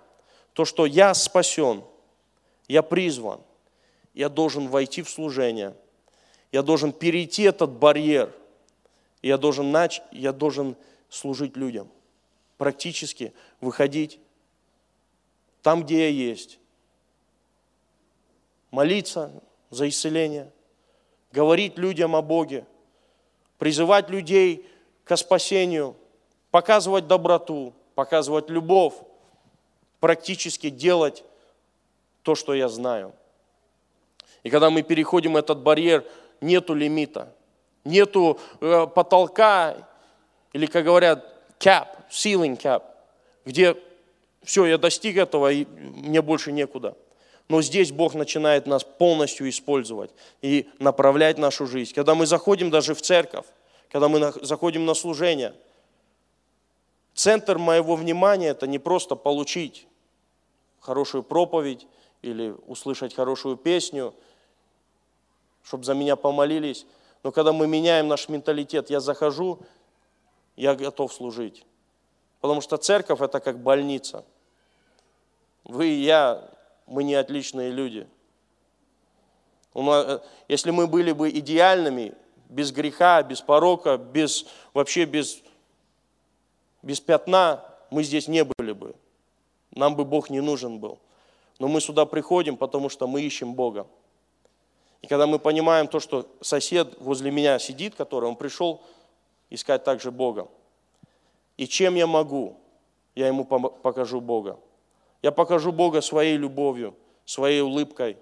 то, 0.54 0.66
что 0.66 0.86
я 0.86 1.14
спасен, 1.14 1.84
я 2.68 2.82
призван, 2.82 3.42
я 4.14 4.30
должен 4.30 4.68
войти 4.68 5.02
в 5.02 5.10
служение, 5.10 5.76
я 6.52 6.64
должен 6.64 6.92
перейти 6.92 7.44
этот 7.44 7.72
барьер, 7.72 8.34
я 9.22 9.38
должен, 9.38 9.72
нач... 9.72 10.02
я 10.12 10.34
должен 10.34 10.76
служить 11.10 11.56
людям, 11.56 11.90
практически 12.58 13.34
выходить 13.62 14.20
там, 15.62 15.84
где 15.84 16.10
я 16.10 16.10
есть, 16.10 16.60
молиться 18.72 19.32
за 19.70 19.88
исцеление– 19.88 20.52
говорить 21.32 21.78
людям 21.78 22.16
о 22.16 22.22
Боге, 22.22 22.66
призывать 23.58 24.10
людей 24.10 24.68
к 25.04 25.16
спасению, 25.16 25.96
показывать 26.52 27.08
доброту, 27.08 27.74
показывать 27.96 28.50
любовь, 28.50 28.94
практически 30.00 30.70
делать 30.70 31.24
то, 32.24 32.36
что 32.36 32.54
я 32.54 32.70
знаю. 32.70 33.14
И 34.44 34.50
когда 34.50 34.70
мы 34.70 34.82
переходим 34.82 35.38
этот 35.38 35.60
барьер, 35.60 36.06
нету 36.40 36.74
лимита, 36.74 37.34
нету 37.84 38.40
э, 38.60 38.88
потолка, 38.88 39.88
или, 40.54 40.66
как 40.66 40.86
говорят, 40.86 41.26
cap, 41.60 41.88
ceiling 42.10 42.60
cap, 42.60 42.84
где 43.46 43.76
все, 44.44 44.66
я 44.66 44.78
достиг 44.78 45.18
этого, 45.18 45.52
и 45.52 45.66
мне 45.66 46.22
больше 46.22 46.52
некуда. 46.52 46.98
Но 47.48 47.62
здесь 47.62 47.92
Бог 47.92 48.14
начинает 48.14 48.66
нас 48.66 48.84
полностью 48.84 49.50
использовать 49.50 50.12
и 50.42 50.70
направлять 50.80 51.38
нашу 51.38 51.68
жизнь. 51.68 51.94
Когда 51.94 52.16
мы 52.16 52.26
заходим 52.26 52.70
даже 52.70 52.96
в 52.96 53.02
церковь, 53.02 53.46
когда 53.92 54.08
мы 54.08 54.32
заходим 54.42 54.86
на 54.86 54.94
служение, 54.94 55.54
центр 57.14 57.58
моего 57.58 57.96
внимания– 57.96 58.48
это 58.50 58.68
не 58.68 58.80
просто 58.80 59.16
получить 59.16 59.88
хорошую 60.80 61.24
проповедь 61.24 61.88
или 62.22 62.56
услышать 62.68 63.14
хорошую 63.14 63.58
песню, 63.58 64.14
чтобы 65.64 65.84
за 65.84 65.94
меня 65.94 66.16
помолились. 66.16 66.86
Но 67.24 67.32
когда 67.32 67.54
мы 67.54 67.68
меняем 67.68 68.08
наш 68.08 68.30
менталитет, 68.30 68.90
я 68.90 69.00
захожу, 69.00 69.60
я 70.56 70.76
готов 70.76 71.14
служить. 71.14 71.66
Потому 72.42 72.62
что 72.62 72.78
церковь– 72.78 73.20
это 73.22 73.40
как 73.40 73.60
больница. 73.60 74.26
Вы 75.64 75.90
и 75.90 76.02
я, 76.02 76.50
мы 76.88 77.04
не 77.04 77.14
отличные 77.14 77.72
люди. 77.72 78.08
Э, 79.76 80.20
если 80.48 80.72
мы 80.72 80.88
были 80.88 81.12
бы 81.12 81.30
идеальными, 81.30 82.14
без 82.50 82.72
греха, 82.72 83.24
без 83.24 83.42
порока, 83.42 83.98
без, 83.98 84.46
вообще 84.74 85.06
без, 85.06 85.42
без 86.82 87.00
пятна, 87.00 87.64
мы 87.90 88.04
здесь 88.04 88.28
не 88.28 88.44
были 88.44 88.72
бы. 88.72 88.96
Нам 89.72 89.96
бы 89.96 90.06
Бог 90.06 90.30
не 90.30 90.42
нужен 90.42 90.80
был. 90.80 91.00
Но 91.60 91.68
мы 91.68 91.82
сюда 91.82 92.06
приходим, 92.06 92.58
потому 92.58 92.90
что 92.90 93.08
мы 93.08 93.22
ищем 93.22 93.54
Бога. 93.54 93.88
И 95.02 95.08
когда 95.08 95.28
мы 95.28 95.40
понимаем 95.40 95.88
то, 95.88 96.00
что 96.00 96.28
сосед 96.42 96.96
возле 97.00 97.32
меня 97.32 97.60
сидит, 97.60 97.96
который 97.96 98.30
он 98.30 98.36
пришел 98.36 98.82
искать 99.50 99.84
также 99.84 100.12
Бога. 100.12 100.48
И 101.58 101.68
чем 101.68 101.96
я 101.96 102.08
могу, 102.08 102.58
я 103.16 103.28
ему 103.28 103.46
покажу 103.46 104.22
Бога. 104.22 104.60
Я 105.22 105.32
покажу 105.32 105.72
Бога 105.72 106.02
своей 106.02 106.38
любовью, 106.38 106.96
своей 107.26 107.62
улыбкой, 107.62 108.18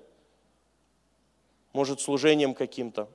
может, 1.72 2.02
служением 2.02 2.54
каким-то. 2.54 3.08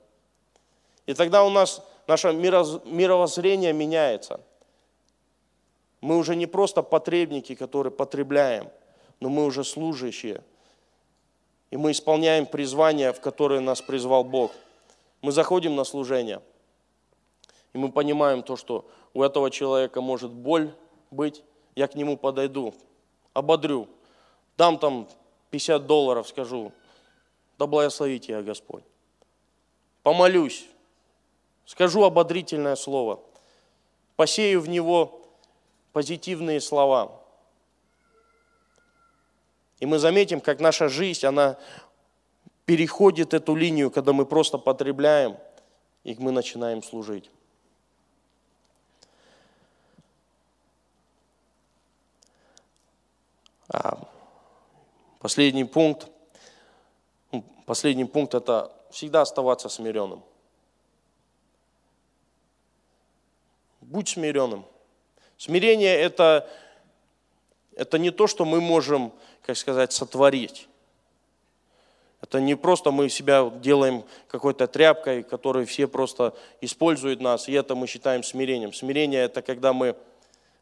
И 1.05 1.13
тогда 1.13 1.43
у 1.43 1.49
нас 1.49 1.85
наше 2.07 2.33
мировоззрение 2.33 3.73
меняется. 3.73 4.41
Мы 6.05 6.17
уже 6.17 6.35
не 6.35 6.45
просто 6.45 6.83
потребники, 6.83 7.55
которые 7.55 7.91
потребляем, 7.91 8.69
но 9.19 9.29
мы 9.29 9.45
уже 9.45 9.63
служащие– 9.63 10.41
и 11.75 11.77
мы 11.77 11.91
исполняем 11.91 12.45
призвание, 12.45 13.11
в 13.11 13.19
которое 13.19 13.59
нас 13.59 13.81
призвал 13.81 14.23
Бог. 14.23 14.53
Мы 15.21 15.33
заходим 15.33 15.75
на 15.75 15.83
служение, 15.83 16.41
и 17.73 17.77
мы 17.77 17.91
понимаем 17.91 18.43
то, 18.43 18.55
что 18.55 18.87
у 19.13 19.21
этого 19.21 19.51
человека 19.51 19.99
может 19.99 20.31
боль 20.31 20.73
быть, 21.11 21.43
я 21.75 21.89
к 21.89 21.95
нему 21.95 22.15
подойду, 22.15 22.73
ободрю, 23.33 23.89
дам 24.55 24.77
там 24.77 25.09
50 25.49 25.85
долларов, 25.85 26.29
скажу, 26.29 26.71
да 27.57 27.67
благословите 27.67 28.31
я 28.31 28.41
Господь. 28.41 28.83
Помолюсь, 30.01 30.65
скажу 31.65 32.03
ободрительное 32.03 32.77
слово, 32.77 33.19
посею 34.15 34.61
в 34.61 34.69
него 34.69 35.24
позитивные 35.95 36.59
слова– 36.59 37.09
и 39.79 39.85
мы 39.85 39.99
заметим, 39.99 40.41
как 40.41 40.59
наша 40.59 40.89
жизнь, 40.89 41.25
она 41.25 41.57
переходит 42.65 43.33
эту 43.33 43.55
линию, 43.55 43.91
когда 43.91 44.13
мы 44.13 44.25
просто 44.25 44.57
потребляем, 44.57 45.37
и 46.03 46.15
мы 46.15 46.31
начинаем 46.31 46.81
служить. 46.81 47.29
А 53.67 53.99
последний 55.19 55.65
пункт, 55.65 56.07
ну, 57.31 57.43
последний 57.65 58.05
пункт– 58.05 58.33
это 58.35 58.71
всегда 58.91 59.21
оставаться 59.21 59.67
смиренным. 59.67 60.23
Будь 63.81 64.07
смиренным. 64.07 64.65
Смирение– 65.37 65.95
это, 65.99 66.49
это 67.75 67.97
не 67.97 68.11
то, 68.11 68.27
что 68.27 68.45
мы 68.45 68.61
можем 68.61 69.11
как 69.45 69.57
сказать, 69.57 69.93
сотворить. 69.93 70.67
Это 72.21 72.39
не 72.39 72.55
просто 72.55 72.89
мы 72.89 73.09
себя 73.09 73.51
делаем 73.61 74.03
какой-то 74.27 74.67
тряпкой, 74.67 75.21
которой 75.21 75.65
все 75.65 75.87
просто 75.87 76.33
используют 76.61 77.21
нас, 77.21 77.47
и 77.47 77.53
это 77.53 77.75
мы 77.75 77.85
считаем 77.85 78.23
смирением. 78.23 78.73
Смирение– 78.73 79.21
это 79.25 79.43
когда 79.43 79.71
мы 79.71 79.95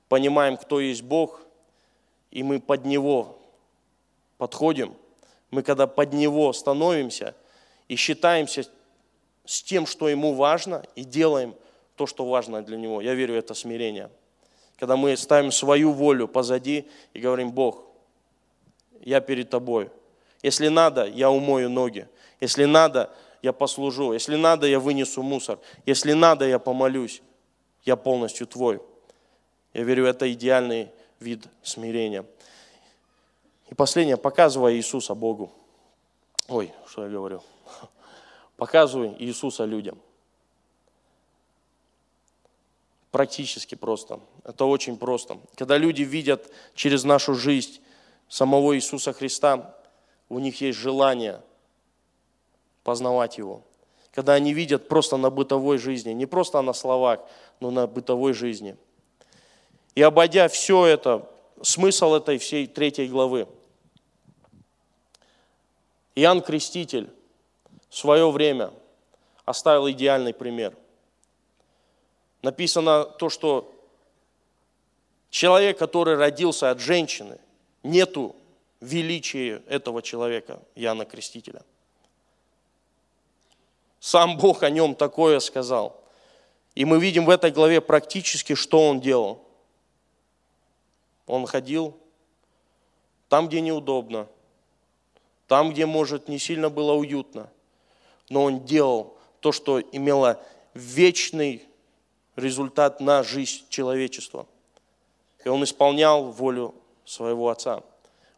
понимаем, 0.10 0.58
кто 0.58 0.82
есть 0.82 1.02
Бог, 1.02 1.42
и 2.32 2.44
мы 2.44 2.60
под 2.60 2.84
Него 2.84 3.38
подходим. 4.38 4.94
Мы 5.50 5.64
когда 5.64 5.88
под 5.88 6.12
Него 6.12 6.52
становимся 6.52 7.36
и 7.88 7.96
считаемся 7.96 8.66
с 9.46 9.64
тем, 9.64 9.86
что 9.86 10.10
Ему 10.10 10.34
важно, 10.34 10.84
и 10.96 11.06
делаем 11.06 11.56
то, 11.96 12.06
что 12.06 12.26
важно 12.26 12.62
для 12.62 12.76
Него. 12.76 13.00
Я 13.00 13.14
верю, 13.14 13.36
это 13.36 13.54
смирение. 13.54 14.10
Когда 14.78 14.96
мы 14.96 15.16
ставим 15.16 15.52
свою 15.52 15.92
волю 15.92 16.28
позади 16.28 16.88
и 17.14 17.20
говорим, 17.20 17.52
Бог, 17.52 17.84
я 19.02 19.22
перед 19.22 19.50
тобой. 19.50 19.90
Если 20.42 20.68
надо, 20.68 21.06
я 21.06 21.30
умою 21.30 21.70
ноги. 21.70 22.08
Если 22.42 22.66
надо, 22.66 23.10
я 23.42 23.54
послужу. 23.54 24.14
Если 24.14 24.36
надо, 24.36 24.68
я 24.68 24.80
вынесу 24.80 25.22
мусор. 25.22 25.60
Если 25.86 26.14
надо, 26.14 26.48
я 26.48 26.60
помолюсь. 26.60 27.22
Я 27.84 27.96
полностью 27.96 28.48
твой. 28.48 28.82
Я 29.74 29.84
верю, 29.84 30.06
это 30.06 30.32
идеальный 30.32 30.90
вид 31.20 31.46
смирения. 31.62 32.26
И 33.70 33.76
последнее, 33.76 34.18
показывай 34.18 34.76
Иисуса 34.76 35.16
Богу. 35.16 35.52
Ой, 36.48 36.72
что 36.88 37.04
я 37.04 37.10
говорю? 37.10 37.42
Показывай 38.58 39.16
Иисуса 39.20 39.66
людям. 39.66 39.98
Практически 43.14 43.76
просто. 43.76 44.20
Это 44.44 44.66
очень 44.66 44.98
просто. 44.98 45.38
Когда 45.54 45.78
люди 45.78 46.02
видят 46.02 46.52
через 46.74 47.04
нашу 47.04 47.36
жизнь 47.36 47.80
самого 48.28 48.76
Иисуса 48.76 49.14
Христа, 49.14 49.78
у 50.30 50.40
них 50.40 50.62
есть 50.62 50.80
желание 50.80 51.40
познавать 52.84 53.38
Его. 53.38 53.62
Когда 54.16 54.34
они 54.34 54.52
видят 54.52 54.88
просто 54.88 55.18
на 55.18 55.30
бытовой 55.30 55.78
жизни, 55.78 56.10
не 56.12 56.26
просто 56.26 56.60
на 56.64 56.74
словах, 56.74 57.20
но 57.60 57.70
на 57.70 57.86
бытовой 57.86 58.34
жизни. 58.34 58.76
И 59.94 60.02
обойдя 60.02 60.48
все 60.48 60.88
это, 60.88 61.30
смысл 61.62 62.16
этой 62.16 62.40
всей 62.40 62.66
третьей 62.66 63.08
главы, 63.08 63.48
Иоанн 66.16 66.42
Креститель 66.42 67.12
в 67.90 67.96
свое 67.96 68.32
время 68.32 68.72
оставил 69.46 69.88
идеальный 69.88 70.34
пример. 70.34 70.76
Написано 72.44 73.06
то, 73.06 73.30
что 73.30 73.74
человек, 75.32 75.80
который 75.80 76.16
родился 76.16 76.70
от 76.70 76.80
женщины– 76.80 77.40
нету 77.84 78.36
величия 78.80 79.62
этого 79.68 80.02
человека, 80.02 80.60
Яна 80.76 81.06
Крестителя. 81.06 81.62
Сам 84.00 84.38
Бог 84.38 84.64
о 84.64 84.70
нем 84.70 84.96
такое 84.96 85.40
сказал. 85.40 86.02
И 86.76 86.86
мы 86.86 87.00
видим 87.00 87.26
в 87.26 87.30
этой 87.30 87.52
главе 87.52 87.82
практически, 87.82 88.56
что 88.56 88.90
он 88.90 89.00
делал. 89.00 89.46
Он 91.28 91.46
ходил 91.46 91.98
там, 93.30 93.48
где 93.48 93.62
неудобно, 93.62 94.28
там, 95.48 95.72
где, 95.72 95.86
может, 95.86 96.28
не 96.28 96.40
сильно 96.40 96.70
было 96.70 96.94
уютно, 96.94 97.50
но 98.30 98.44
он 98.44 98.66
делал 98.66 99.18
то, 99.40 99.52
что 99.52 99.80
имело 99.80 100.44
вечный 100.74 101.64
результат 102.36 103.00
на 103.00 103.24
жизнь 103.24 103.64
человечества. 103.70 104.46
И 105.44 105.50
он 105.50 105.64
исполнял 105.64 106.32
волю 106.32 106.74
своего 107.06 107.50
Отца. 107.50 107.84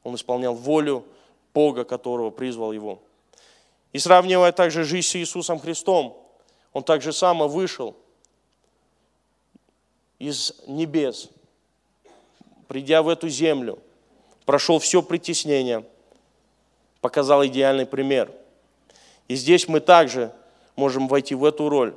Он 0.03 0.15
исполнял 0.15 0.53
волю 0.53 1.05
Бога, 1.53 1.83
которого 1.83 2.31
призвал 2.31 2.71
его. 2.71 2.99
И 3.93 3.99
сравнивая 3.99 4.51
также 4.51 4.83
жизнь 4.83 5.07
с 5.07 5.15
Иисусом 5.15 5.59
Христом, 5.59 6.21
он 6.73 6.83
также 6.83 7.13
само 7.13 7.47
вышел 7.47 7.95
из 10.19 10.53
небес, 10.67 11.29
придя 12.67 13.01
в 13.01 13.09
эту 13.09 13.29
землю, 13.29 13.79
прошел 14.45 14.79
все 14.79 15.01
притеснение, 15.01 15.85
показал 17.01 17.45
идеальный 17.45 17.85
пример. 17.85 18.31
И 19.27 19.35
здесь 19.35 19.67
мы 19.67 19.79
также 19.79 20.33
можем 20.75 21.07
войти 21.07 21.35
в 21.35 21.45
эту 21.45 21.69
роль, 21.69 21.95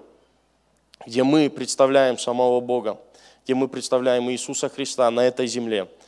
где 1.06 1.24
мы 1.24 1.50
представляем 1.50 2.18
самого 2.18 2.60
Бога, 2.60 2.98
где 3.44 3.54
мы 3.54 3.68
представляем 3.68 4.30
Иисуса 4.30 4.68
Христа 4.68 5.10
на 5.10 5.20
этой 5.26 5.46
земле– 5.46 5.88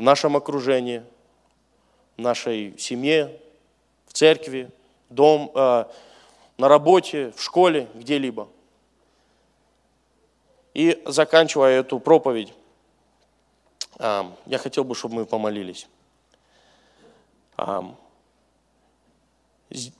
в 0.00 0.02
нашем 0.02 0.34
окружении, 0.34 1.04
в 2.16 2.22
нашей 2.22 2.74
семье, 2.78 3.38
в 4.06 4.14
церкви, 4.14 4.70
дом, 5.10 5.52
э, 5.54 5.84
на 6.56 6.68
работе, 6.68 7.32
в 7.36 7.42
школе, 7.42 7.86
где-либо. 7.92 8.48
И 10.72 11.02
заканчивая 11.04 11.80
эту 11.80 12.00
проповедь, 12.00 12.54
э, 13.98 14.24
я 14.46 14.56
хотел 14.56 14.84
бы, 14.84 14.94
чтобы 14.94 15.16
мы 15.16 15.26
помолились. 15.26 15.86
Э, 17.58 17.82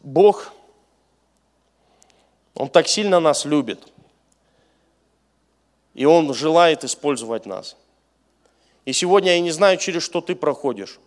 Бог, 0.03 0.51
Он 2.55 2.71
так 2.71 2.89
сильно 2.89 3.21
нас 3.21 3.45
любит, 3.45 3.87
и 6.01 6.07
Он 6.07 6.33
желает 6.35 6.85
использовать 6.85 7.47
нас– 7.47 7.77
и 8.85 8.93
сегодня 8.93 9.35
я 9.35 9.41
не 9.41 9.51
знаю, 9.51 9.77
через 9.77 10.03
что 10.03 10.21
ты 10.21 10.35
проходишь, 10.35 10.99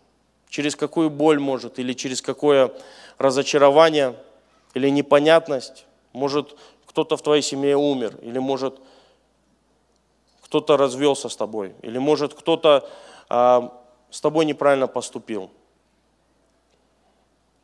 через 0.50 0.76
какую 0.76 1.10
боль 1.10 1.40
может, 1.40 1.80
или 1.80 1.94
через 1.94 2.22
какое 2.22 2.72
разочарование, 3.18 4.16
или 4.74 4.90
непонятность. 4.90 5.86
Может, 6.14 6.56
кто-то 6.86 7.18
в 7.18 7.22
твоей 7.22 7.42
семье 7.42 7.76
умер, 7.76 8.20
или 8.22 8.40
может, 8.40 8.80
кто-то 10.44 10.78
развелся 10.78 11.30
с 11.30 11.36
тобой, 11.36 11.74
или 11.82 11.98
может, 11.98 12.34
кто-то 12.34 12.88
а, 13.30 13.74
с 14.12 14.22
тобой 14.22 14.46
неправильно 14.46 14.88
поступил. 14.88 15.50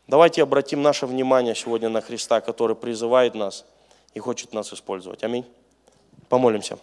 Давайте 0.08 0.42
обратим 0.42 0.82
наше 0.82 1.06
внимание 1.06 1.54
сегодня 1.54 1.90
на 1.90 2.02
Христа, 2.02 2.42
который 2.42 2.76
призывает 2.76 3.36
нас 3.36 3.64
и 4.16 4.20
хочет 4.20 4.54
нас 4.54 4.74
использовать. 4.74 5.24
Аминь. 5.24 5.46
Помолимся. 6.30 6.80